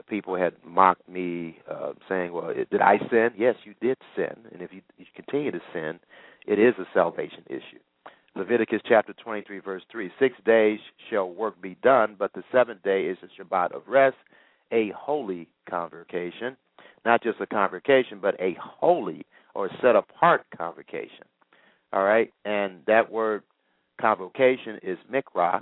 people 0.09 0.37
had 0.37 0.55
mocked 0.64 1.09
me, 1.09 1.59
uh, 1.71 1.92
saying, 2.09 2.33
"Well, 2.33 2.53
did 2.55 2.81
I 2.81 2.99
sin?" 3.11 3.31
Yes, 3.37 3.57
you 3.64 3.75
did 3.81 3.99
sin, 4.16 4.37
and 4.53 4.62
if 4.62 4.73
you, 4.73 4.81
you 4.99 5.07
continue 5.14 5.51
to 5.51 5.61
sin, 5.73 5.99
it 6.47 6.59
is 6.59 6.75
a 6.79 6.87
salvation 6.92 7.45
issue. 7.47 7.81
Leviticus 8.35 8.81
chapter 8.88 9.12
23, 9.12 9.59
verse 9.59 9.83
3 9.90 10.11
Six 10.18 10.35
days 10.45 10.81
shall 11.11 11.29
work 11.29 11.61
be 11.61 11.77
done, 11.83 12.16
but 12.18 12.33
the 12.33 12.42
seventh 12.51 12.83
day 12.83 13.05
is 13.05 13.18
a 13.23 13.42
Shabbat 13.42 13.73
of 13.73 13.83
rest, 13.87 14.16
a 14.73 14.90
holy 14.97 15.49
convocation. 15.68 16.57
Not 17.05 17.23
just 17.23 17.40
a 17.40 17.47
convocation, 17.47 18.21
but 18.21 18.40
a 18.40 18.57
holy 18.59 19.27
or 19.55 19.68
set 19.83 19.97
apart 19.97 20.47
convocation. 20.57 21.27
All 21.92 22.05
right? 22.05 22.33
And 22.45 22.79
that 22.87 23.11
word 23.11 23.42
convocation 24.01 24.79
is 24.83 24.99
mikra, 25.12 25.61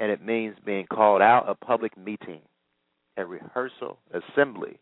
and 0.00 0.10
it 0.10 0.24
means 0.24 0.56
being 0.64 0.86
called 0.92 1.22
out, 1.22 1.44
a 1.48 1.54
public 1.54 1.96
meeting, 1.96 2.40
a 3.16 3.24
rehearsal, 3.24 3.98
assembly. 4.12 4.78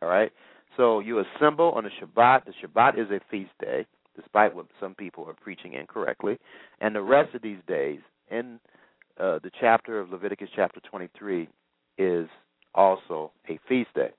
All 0.00 0.08
right? 0.08 0.32
So 0.76 1.00
you 1.00 1.20
assemble 1.20 1.72
on 1.72 1.84
the 1.84 1.90
Shabbat. 1.90 2.44
The 2.46 2.52
Shabbat 2.62 2.98
is 2.98 3.10
a 3.10 3.20
feast 3.30 3.52
day 3.60 3.86
despite 4.16 4.54
what 4.54 4.66
some 4.80 4.94
people 4.94 5.26
are 5.26 5.34
preaching 5.34 5.74
incorrectly. 5.74 6.38
And 6.80 6.94
the 6.94 7.02
rest 7.02 7.34
of 7.34 7.42
these 7.42 7.58
days 7.66 8.00
in 8.30 8.60
uh, 9.18 9.38
the 9.42 9.50
chapter 9.60 9.98
of 9.98 10.10
Leviticus, 10.10 10.48
chapter 10.54 10.80
23, 10.80 11.48
is 11.98 12.28
also 12.74 13.32
a 13.48 13.58
feast 13.68 13.90
day. 13.94 14.10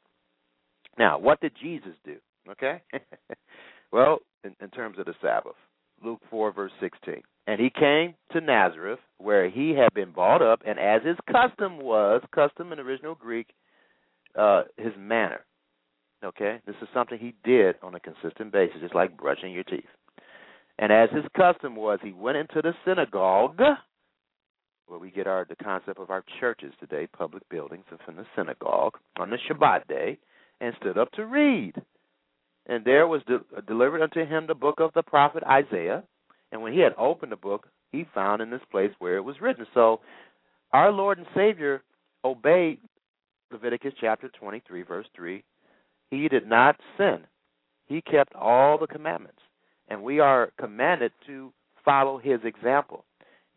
Now, 0.98 1.18
what 1.18 1.42
did 1.42 1.54
Jesus 1.62 1.94
do? 2.06 2.16
Okay? 2.50 2.82
well, 3.92 4.20
in, 4.44 4.56
in 4.62 4.70
terms 4.70 5.00
of 5.00 5.06
the 5.06 5.16
Sabbath, 5.22 5.56
Luke 6.04 6.22
4, 6.30 6.52
verse 6.54 6.72
16. 6.80 7.22
And 7.46 7.60
he 7.60 7.70
came 7.70 8.16
to 8.32 8.42
Nazareth, 8.42 9.00
where 9.18 9.50
he 9.50 9.72
had 9.72 9.94
been 9.94 10.12
brought 10.12 10.42
up, 10.42 10.62
and 10.66 10.80
as 10.80 11.02
his 11.04 11.18
custom 11.32 11.80
was, 11.80 12.22
custom 12.34 12.72
in 12.72 12.80
original 12.80 13.16
Greek, 13.16 13.48
uh, 14.38 14.64
his 14.78 14.94
manner. 14.98 15.46
Okay? 16.24 16.62
This 16.66 16.76
is 16.82 16.88
something 16.94 17.18
he 17.20 17.34
did 17.44 17.76
on 17.84 17.96
a 17.96 18.00
consistent 18.00 18.52
basis, 18.52 18.78
just 18.82 18.96
like 18.96 19.18
brushing 19.18 19.52
your 19.52 19.64
teeth. 19.64 19.84
And 20.80 20.92
as 20.92 21.10
his 21.12 21.26
custom 21.36 21.76
was, 21.76 22.00
he 22.02 22.14
went 22.14 22.38
into 22.38 22.62
the 22.62 22.74
synagogue, 22.86 23.60
where 24.88 25.00
we 25.00 25.12
get 25.12 25.28
our 25.28 25.46
the 25.48 25.56
concept 25.56 26.00
of 26.00 26.10
our 26.10 26.24
churches 26.40 26.74
today, 26.80 27.08
public 27.08 27.48
buildings, 27.50 27.86
and 27.92 28.00
from 28.06 28.16
the 28.16 28.26
synagogue 28.36 28.98
on 29.18 29.30
the 29.30 29.38
Shabbat 29.50 29.88
day, 29.88 30.18
and 30.62 30.74
stood 30.80 30.98
up 30.98 31.12
to 31.12 31.26
read. 31.26 31.74
And 32.66 32.86
there 32.86 33.08
was 33.08 33.22
de- 33.28 33.36
uh, 33.58 33.62
delivered 33.68 34.02
unto 34.02 34.26
him 34.26 34.48
the 34.48 34.56
book 34.56 34.80
of 34.80 34.92
the 34.94 35.04
prophet 35.04 35.44
Isaiah. 35.44 36.04
And 36.52 36.62
when 36.62 36.74
he 36.74 36.80
had 36.80 36.94
opened 36.98 37.32
the 37.32 37.38
book, 37.38 37.68
he 37.92 38.06
found 38.14 38.42
in 38.42 38.50
this 38.50 38.62
place 38.72 38.92
where 39.00 39.18
it 39.18 39.24
was 39.24 39.42
written. 39.42 39.66
So 39.74 40.02
our 40.72 40.92
Lord 40.92 41.18
and 41.18 41.28
Savior 41.36 41.82
obeyed 42.24 42.80
Leviticus 43.52 43.94
chapter 44.00 44.30
23, 44.40 44.84
verse 44.84 45.08
3. 45.16 45.44
He 46.10 46.28
did 46.28 46.48
not 46.48 46.76
sin, 46.98 47.20
he 47.86 48.02
kept 48.02 48.36
all 48.36 48.78
the 48.78 48.88
commandments. 48.88 49.40
And 49.90 50.02
we 50.02 50.20
are 50.20 50.52
commanded 50.60 51.12
to 51.28 51.52
follow 51.84 52.18
his 52.18 52.40
example. 52.44 53.04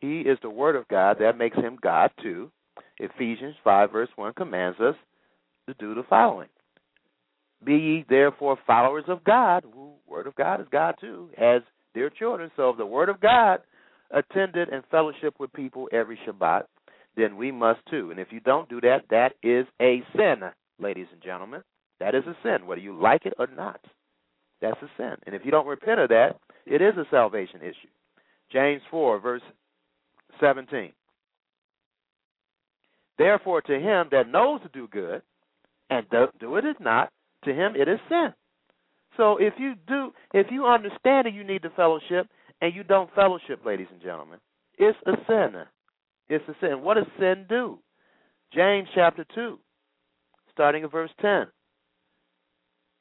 He 0.01 0.21
is 0.21 0.39
the 0.43 0.51
Word 0.51 0.77
of 0.77 0.89
God. 0.89 1.19
That 1.21 1.39
makes 1.39 1.57
him 1.57 1.79
God 1.81 2.11
too. 2.23 2.51
Ephesians 2.99 3.55
5, 3.63 3.93
verse 3.93 4.09
1 4.17 4.35
commands 4.35 4.79
us 4.81 4.97
to 5.69 5.75
do 5.79 5.95
the 5.95 6.03
following 6.09 6.49
Be 7.65 7.75
ye 7.75 8.05
therefore 8.09 8.59
followers 8.67 9.05
of 9.09 9.25
God. 9.25 9.65
Who 9.73 9.93
Word 10.07 10.27
of 10.27 10.35
God 10.35 10.61
is 10.61 10.67
God 10.71 10.97
too, 11.01 11.31
as 11.39 11.63
dear 11.95 12.11
children. 12.11 12.51
So 12.57 12.71
if 12.71 12.77
the 12.77 12.87
Word 12.87 13.09
of 13.09 13.21
God 13.21 13.61
attended 14.11 14.69
and 14.69 14.85
fellowship 14.91 15.35
with 15.39 15.53
people 15.53 15.89
every 15.93 16.19
Shabbat, 16.27 16.65
then 17.17 17.37
we 17.37 17.51
must 17.51 17.81
too. 17.91 18.11
And 18.11 18.21
if 18.21 18.29
you 18.31 18.41
don't 18.41 18.69
do 18.69 18.81
that, 18.83 19.05
that 19.11 19.33
is 19.43 19.67
a 19.81 20.03
sin, 20.15 20.43
ladies 20.79 21.07
and 21.13 21.23
gentlemen. 21.23 21.63
That 21.99 22.15
is 22.15 22.25
a 22.27 22.37
sin, 22.43 22.67
whether 22.67 22.81
you 22.81 23.01
like 23.01 23.25
it 23.25 23.33
or 23.39 23.47
not. 23.47 23.81
That's 24.61 24.81
a 24.83 24.91
sin. 24.97 25.15
And 25.27 25.35
if 25.35 25.43
you 25.45 25.51
don't 25.51 25.67
repent 25.67 26.01
of 26.01 26.11
that, 26.11 26.37
it 26.67 26.83
is 26.83 26.95
a 26.97 27.07
salvation 27.11 27.61
issue. 27.63 27.89
James 28.53 28.83
4, 28.91 29.19
verse 29.19 29.43
17. 30.41 30.93
Therefore, 33.19 33.63
to 33.63 33.75
him 33.75 34.09
that 34.11 34.29
knows 34.29 34.61
to 34.63 34.69
do 34.69 34.89
good 34.89 35.23
and 35.89 36.07
do, 36.11 36.27
do 36.39 36.57
it 36.57 36.65
is 36.65 36.77
not, 36.81 37.11
to 37.47 37.55
him 37.55 37.75
it 37.75 37.89
is 37.89 37.99
sin. 38.09 38.35
So 39.17 39.39
if 39.39 39.55
you 39.59 39.75
do, 39.87 40.11
if 40.35 40.49
you 40.51 40.67
understand 40.67 41.27
that 41.27 41.33
you 41.33 41.43
need 41.43 41.63
the 41.63 41.71
fellowship 41.75 42.29
and 42.61 42.75
you 42.75 42.85
don't 42.85 43.13
fellowship, 43.15 43.65
ladies 43.65 43.87
and 43.91 44.03
gentlemen, 44.03 44.39
it's 44.79 44.99
a 45.07 45.13
sin. 45.27 45.63
It's 46.29 46.45
a 46.49 46.55
sin. 46.61 46.83
What 46.83 46.95
does 46.95 47.07
sin 47.19 47.47
do? 47.49 47.79
James 48.55 48.89
chapter 48.95 49.25
2, 49.35 49.59
starting 50.53 50.85
at 50.85 50.93
verse 50.93 51.11
10. 51.21 51.47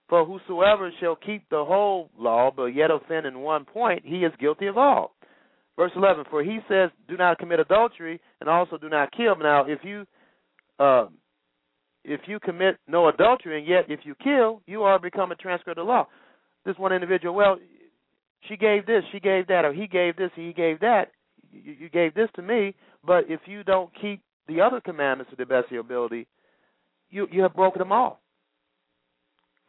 For 0.07 0.25
whosoever 0.25 0.91
shall 0.99 1.15
keep 1.15 1.49
the 1.49 1.65
whole 1.65 2.09
law, 2.17 2.51
but 2.55 2.65
yet 2.65 2.91
offend 2.91 3.25
in 3.25 3.39
one 3.39 3.65
point, 3.65 4.03
he 4.05 4.17
is 4.17 4.31
guilty 4.39 4.67
of 4.67 4.77
all. 4.77 5.15
Verse 5.75 5.91
11, 5.95 6.25
for 6.29 6.43
he 6.43 6.59
says, 6.69 6.89
do 7.07 7.17
not 7.17 7.39
commit 7.39 7.59
adultery, 7.59 8.21
and 8.39 8.49
also 8.49 8.77
do 8.77 8.87
not 8.87 9.11
kill. 9.11 9.35
Now, 9.35 9.65
if 9.65 9.79
you 9.83 10.05
uh, 10.79 11.07
if 12.05 12.21
you 12.27 12.39
commit 12.39 12.77
no 12.87 13.07
adultery, 13.09 13.57
and 13.57 13.67
yet 13.67 13.85
if 13.89 14.01
you 14.03 14.15
kill, 14.23 14.61
you 14.65 14.83
are 14.83 14.99
become 14.99 15.31
a 15.31 15.35
transgressor 15.35 15.71
of 15.71 15.77
the 15.77 15.91
law. 15.91 16.07
This 16.65 16.77
one 16.77 16.93
individual, 16.93 17.35
well, 17.35 17.57
she 18.47 18.57
gave 18.57 18.85
this, 18.85 19.03
she 19.11 19.19
gave 19.19 19.47
that, 19.47 19.65
or 19.65 19.73
he 19.73 19.87
gave 19.87 20.15
this, 20.15 20.31
he 20.35 20.53
gave 20.53 20.79
that. 20.81 21.11
You, 21.51 21.75
you 21.79 21.89
gave 21.89 22.13
this 22.13 22.29
to 22.35 22.41
me, 22.41 22.75
but 23.05 23.25
if 23.27 23.41
you 23.45 23.63
don't 23.63 23.89
keep 23.99 24.21
the 24.47 24.61
other 24.61 24.79
commandments 24.79 25.31
to 25.31 25.35
the 25.35 25.45
best 25.45 25.65
of 25.65 25.71
your 25.71 25.81
ability, 25.81 26.27
you 27.09 27.27
you 27.31 27.41
have 27.41 27.55
broken 27.55 27.79
them 27.79 27.91
all. 27.91 28.21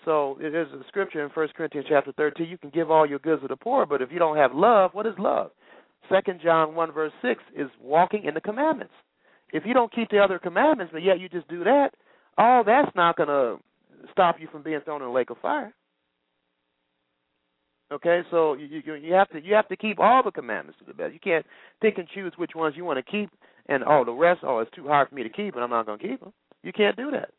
So 0.05 0.37
there's 0.41 0.73
a 0.73 0.85
scripture 0.89 1.25
in 1.25 1.31
First 1.31 1.55
Corinthians 1.55 1.87
chapter 1.89 2.13
13. 2.13 2.47
You 2.49 2.59
can 2.59 2.71
give 2.71 2.91
all 2.91 3.07
your 3.09 3.19
goods 3.19 3.43
to 3.43 3.49
the 3.49 3.57
poor, 3.57 3.87
but 3.87 4.03
if 4.03 4.13
you 4.13 4.19
don't 4.19 4.37
have 4.37 4.55
love, 4.55 4.93
what 4.93 5.07
is 5.07 5.15
love? 5.19 5.51
Second 6.09 6.41
John 6.43 6.75
1 6.75 6.93
verse 6.93 7.13
6 7.23 7.43
is 7.57 7.67
walking 7.83 8.25
in 8.25 8.35
the 8.35 8.41
commandments. 8.41 8.93
If 9.53 9.65
you 9.67 9.75
don't 9.75 9.93
keep 9.93 10.11
the 10.11 10.19
other 10.19 10.39
commandments, 10.39 10.93
but 10.93 11.03
yet 11.03 11.19
you 11.19 11.29
just 11.29 11.49
do 11.49 11.65
that, 11.65 11.91
all 12.39 12.65
that's 12.65 12.95
not 12.95 13.17
going 13.17 13.29
to 13.29 13.57
stop 14.13 14.37
you 14.39 14.49
from 14.51 14.63
being 14.63 14.81
thrown 14.85 15.03
in 15.03 15.09
a 15.09 15.13
lake 15.13 15.31
of 15.31 15.39
fire. 15.39 15.75
Okay, 17.93 18.23
so 18.33 18.55
you, 18.55 18.83
you 18.85 18.95
you 18.95 19.13
have 19.13 19.29
to 19.31 19.41
you 19.41 19.55
have 19.55 19.69
to 19.69 19.77
keep 19.77 20.01
all 20.01 20.23
the 20.25 20.33
commandments 20.33 20.79
to 20.81 20.85
the 20.85 20.95
best. 20.95 21.13
You 21.13 21.21
can't 21.21 21.47
pick 21.81 21.99
and 21.99 22.09
choose 22.09 22.33
which 22.37 22.51
ones 22.57 22.75
you 22.77 22.85
want 22.85 22.99
to 22.99 23.11
keep, 23.11 23.31
and 23.69 23.85
oh 23.87 24.05
the 24.05 24.13
rest 24.13 24.41
oh 24.43 24.59
it's 24.59 24.71
too 24.75 24.89
hard 24.89 25.09
for 25.09 25.15
me 25.15 25.23
to 25.23 25.29
keep, 25.29 25.55
and 25.55 25.63
I'm 25.63 25.71
not 25.71 25.87
going 25.87 26.01
to 26.01 26.09
keep 26.09 26.21
them. 26.21 26.33
You 26.65 26.73
can't 26.73 26.97
do 26.97 27.13
that. 27.13 27.31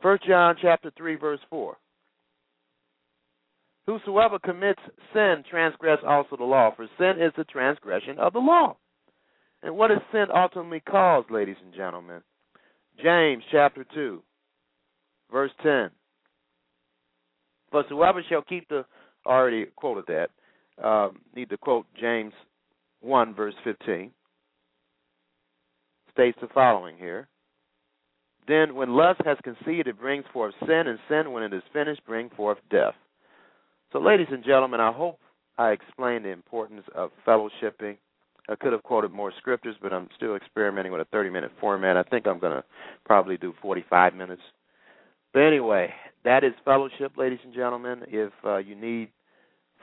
First 0.00 0.26
John 0.26 0.56
chapter 0.62 0.90
three 0.96 1.16
verse 1.16 1.40
four. 1.50 1.76
Whosoever 3.86 4.38
commits 4.38 4.80
sin 5.12 5.42
transgress 5.50 5.98
also 6.06 6.36
the 6.38 6.44
law, 6.44 6.74
for 6.74 6.86
sin 6.96 7.22
is 7.22 7.32
the 7.36 7.44
transgression 7.44 8.18
of 8.18 8.32
the 8.32 8.38
law. 8.38 8.76
And 9.62 9.76
what 9.76 9.90
is 9.90 9.98
sin 10.10 10.26
ultimately 10.34 10.80
cause, 10.80 11.24
ladies 11.30 11.56
and 11.62 11.74
gentlemen? 11.74 12.22
James 13.02 13.42
chapter 13.50 13.84
2, 13.94 14.22
verse 15.30 15.50
10. 15.62 15.90
But 17.72 17.86
whoever 17.88 18.22
shall 18.28 18.42
keep 18.42 18.68
the, 18.68 18.84
already 19.26 19.66
quoted 19.76 20.04
that, 20.08 20.30
um, 20.84 21.20
need 21.34 21.50
to 21.50 21.58
quote 21.58 21.86
James 22.00 22.32
1, 23.00 23.34
verse 23.34 23.54
15, 23.64 24.10
states 26.12 26.38
the 26.40 26.48
following 26.52 26.96
here. 26.96 27.28
Then 28.48 28.74
when 28.74 28.94
lust 28.96 29.20
has 29.24 29.38
conceived, 29.44 29.86
it 29.86 30.00
brings 30.00 30.24
forth 30.32 30.54
sin, 30.60 30.84
and 30.86 30.98
sin, 31.08 31.32
when 31.32 31.42
it 31.42 31.52
is 31.52 31.62
finished, 31.72 32.04
brings 32.06 32.32
forth 32.36 32.58
death. 32.70 32.94
So, 33.92 34.00
ladies 34.00 34.26
and 34.30 34.44
gentlemen, 34.44 34.80
I 34.80 34.92
hope 34.92 35.18
I 35.58 35.70
explained 35.70 36.24
the 36.24 36.30
importance 36.30 36.84
of 36.94 37.10
fellowshipping. 37.26 37.98
I 38.50 38.56
could 38.56 38.72
have 38.72 38.82
quoted 38.82 39.12
more 39.12 39.32
scriptures, 39.38 39.76
but 39.80 39.92
I'm 39.92 40.08
still 40.16 40.34
experimenting 40.34 40.90
with 40.90 41.00
a 41.00 41.04
30 41.06 41.30
minute 41.30 41.52
format. 41.60 41.96
I 41.96 42.02
think 42.02 42.26
I'm 42.26 42.40
going 42.40 42.54
to 42.54 42.64
probably 43.04 43.36
do 43.36 43.54
45 43.62 44.14
minutes. 44.14 44.42
But 45.32 45.44
anyway, 45.44 45.94
that 46.24 46.42
is 46.42 46.50
fellowship, 46.64 47.12
ladies 47.16 47.38
and 47.44 47.54
gentlemen. 47.54 48.02
If 48.08 48.32
uh, 48.44 48.56
you 48.56 48.74
need 48.74 49.10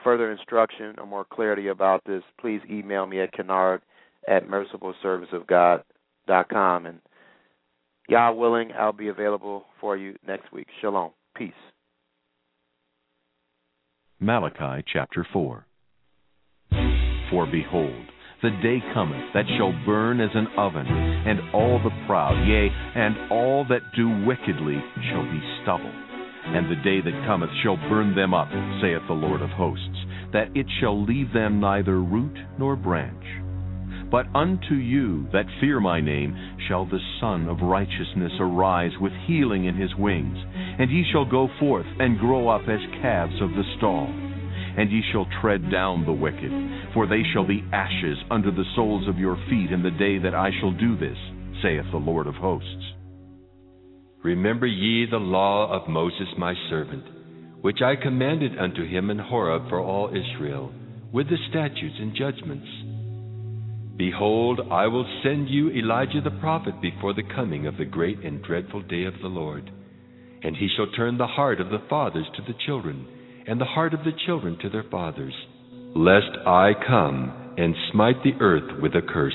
further 0.04 0.30
instruction 0.30 0.96
or 0.98 1.06
more 1.06 1.24
clarity 1.24 1.68
about 1.68 2.04
this, 2.04 2.22
please 2.38 2.60
email 2.70 3.06
me 3.06 3.20
at 3.20 3.32
kennard 3.32 3.80
at 4.28 4.46
mercifulserviceofgod.com. 4.46 6.86
And 6.86 7.00
Yah 8.08 8.32
willing, 8.32 8.72
I'll 8.78 8.92
be 8.92 9.08
available 9.08 9.64
for 9.80 9.96
you 9.96 10.14
next 10.26 10.52
week. 10.52 10.66
Shalom. 10.82 11.12
Peace. 11.34 11.54
Malachi 14.20 14.84
chapter 14.92 15.26
4. 15.32 15.64
For 17.30 17.46
behold, 17.46 18.04
the 18.42 18.50
day 18.62 18.78
cometh 18.94 19.34
that 19.34 19.46
shall 19.56 19.72
burn 19.84 20.20
as 20.20 20.30
an 20.34 20.46
oven, 20.56 20.86
and 20.86 21.40
all 21.52 21.80
the 21.82 21.90
proud, 22.06 22.38
yea, 22.46 22.70
and 22.94 23.32
all 23.32 23.66
that 23.68 23.82
do 23.96 24.08
wickedly 24.24 24.78
shall 25.10 25.24
be 25.24 25.40
stubble. 25.62 25.92
And 26.46 26.70
the 26.70 26.82
day 26.82 27.00
that 27.00 27.26
cometh 27.26 27.50
shall 27.62 27.76
burn 27.88 28.14
them 28.14 28.32
up, 28.34 28.48
saith 28.80 29.02
the 29.08 29.14
Lord 29.14 29.42
of 29.42 29.50
hosts, 29.50 29.98
that 30.32 30.54
it 30.54 30.66
shall 30.80 31.04
leave 31.04 31.32
them 31.32 31.60
neither 31.60 32.00
root 32.00 32.36
nor 32.58 32.76
branch. 32.76 33.24
But 34.10 34.26
unto 34.34 34.74
you 34.74 35.26
that 35.32 35.44
fear 35.60 35.80
my 35.80 36.00
name 36.00 36.34
shall 36.68 36.86
the 36.86 37.00
Sun 37.20 37.48
of 37.48 37.60
Righteousness 37.60 38.32
arise 38.40 38.92
with 39.00 39.12
healing 39.26 39.66
in 39.66 39.74
his 39.74 39.94
wings, 39.96 40.38
and 40.78 40.90
ye 40.90 41.04
shall 41.12 41.26
go 41.28 41.48
forth 41.58 41.86
and 41.98 42.18
grow 42.18 42.48
up 42.48 42.62
as 42.68 42.80
calves 43.02 43.42
of 43.42 43.50
the 43.50 43.64
stall. 43.76 44.06
And 44.76 44.90
ye 44.90 45.02
shall 45.12 45.26
tread 45.40 45.70
down 45.70 46.04
the 46.04 46.12
wicked, 46.12 46.52
for 46.94 47.06
they 47.06 47.22
shall 47.32 47.46
be 47.46 47.64
ashes 47.72 48.18
under 48.30 48.50
the 48.50 48.64
soles 48.76 49.08
of 49.08 49.18
your 49.18 49.36
feet 49.48 49.72
in 49.72 49.82
the 49.82 49.90
day 49.90 50.18
that 50.18 50.34
I 50.34 50.50
shall 50.60 50.72
do 50.72 50.96
this, 50.96 51.18
saith 51.62 51.86
the 51.90 51.98
Lord 51.98 52.26
of 52.26 52.34
hosts. 52.34 52.92
Remember 54.22 54.66
ye 54.66 55.06
the 55.10 55.16
law 55.16 55.70
of 55.72 55.88
Moses 55.88 56.28
my 56.36 56.54
servant, 56.68 57.04
which 57.62 57.78
I 57.82 57.96
commanded 57.96 58.58
unto 58.58 58.86
him 58.86 59.10
in 59.10 59.18
Horeb 59.18 59.68
for 59.68 59.80
all 59.80 60.08
Israel, 60.08 60.72
with 61.12 61.28
the 61.28 61.38
statutes 61.48 61.96
and 61.98 62.14
judgments 62.14 62.68
Behold, 63.98 64.60
I 64.70 64.86
will 64.86 65.04
send 65.24 65.50
you 65.50 65.70
Elijah 65.70 66.20
the 66.22 66.38
prophet 66.38 66.80
before 66.80 67.14
the 67.14 67.24
coming 67.34 67.66
of 67.66 67.76
the 67.76 67.84
great 67.84 68.20
and 68.20 68.40
dreadful 68.40 68.82
day 68.82 69.02
of 69.02 69.14
the 69.20 69.28
Lord. 69.28 69.68
And 70.44 70.56
he 70.56 70.68
shall 70.76 70.86
turn 70.92 71.18
the 71.18 71.26
heart 71.26 71.60
of 71.60 71.70
the 71.70 71.82
fathers 71.90 72.26
to 72.36 72.42
the 72.42 72.56
children, 72.64 73.08
and 73.48 73.58
the 73.58 73.64
heart 73.64 73.94
of 73.94 74.04
the 74.04 74.12
children 74.26 74.58
to 74.58 74.68
their 74.68 74.84
fathers, 74.90 75.32
lest 75.94 76.36
I 76.46 76.74
come 76.86 77.54
and 77.56 77.74
smite 77.90 78.22
the 78.22 78.34
earth 78.40 78.78
with 78.82 78.94
a 78.94 79.00
curse. 79.00 79.32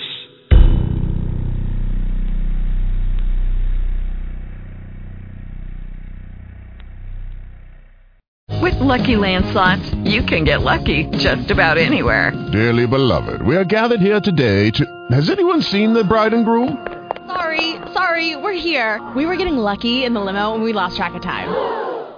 With 8.61 8.75
LuckyLand 8.75 9.51
Slots, 9.51 9.93
you 10.07 10.23
can 10.23 10.43
get 10.43 10.61
lucky 10.61 11.05
just 11.17 11.49
about 11.49 11.79
anywhere. 11.79 12.31
Dearly 12.51 12.85
beloved, 12.85 13.41
we 13.41 13.57
are 13.57 13.65
gathered 13.65 13.99
here 13.99 14.21
today 14.21 14.69
to. 14.69 15.07
Has 15.09 15.31
anyone 15.31 15.63
seen 15.63 15.93
the 15.93 16.03
bride 16.03 16.33
and 16.33 16.45
groom? 16.45 16.87
Sorry, 17.25 17.77
sorry, 17.93 18.35
we're 18.35 18.53
here. 18.53 19.01
We 19.15 19.25
were 19.25 19.35
getting 19.35 19.57
lucky 19.57 20.05
in 20.05 20.13
the 20.13 20.21
limo 20.21 20.53
and 20.53 20.63
we 20.63 20.71
lost 20.71 20.97
track 20.97 21.15
of 21.15 21.23
time. 21.23 21.92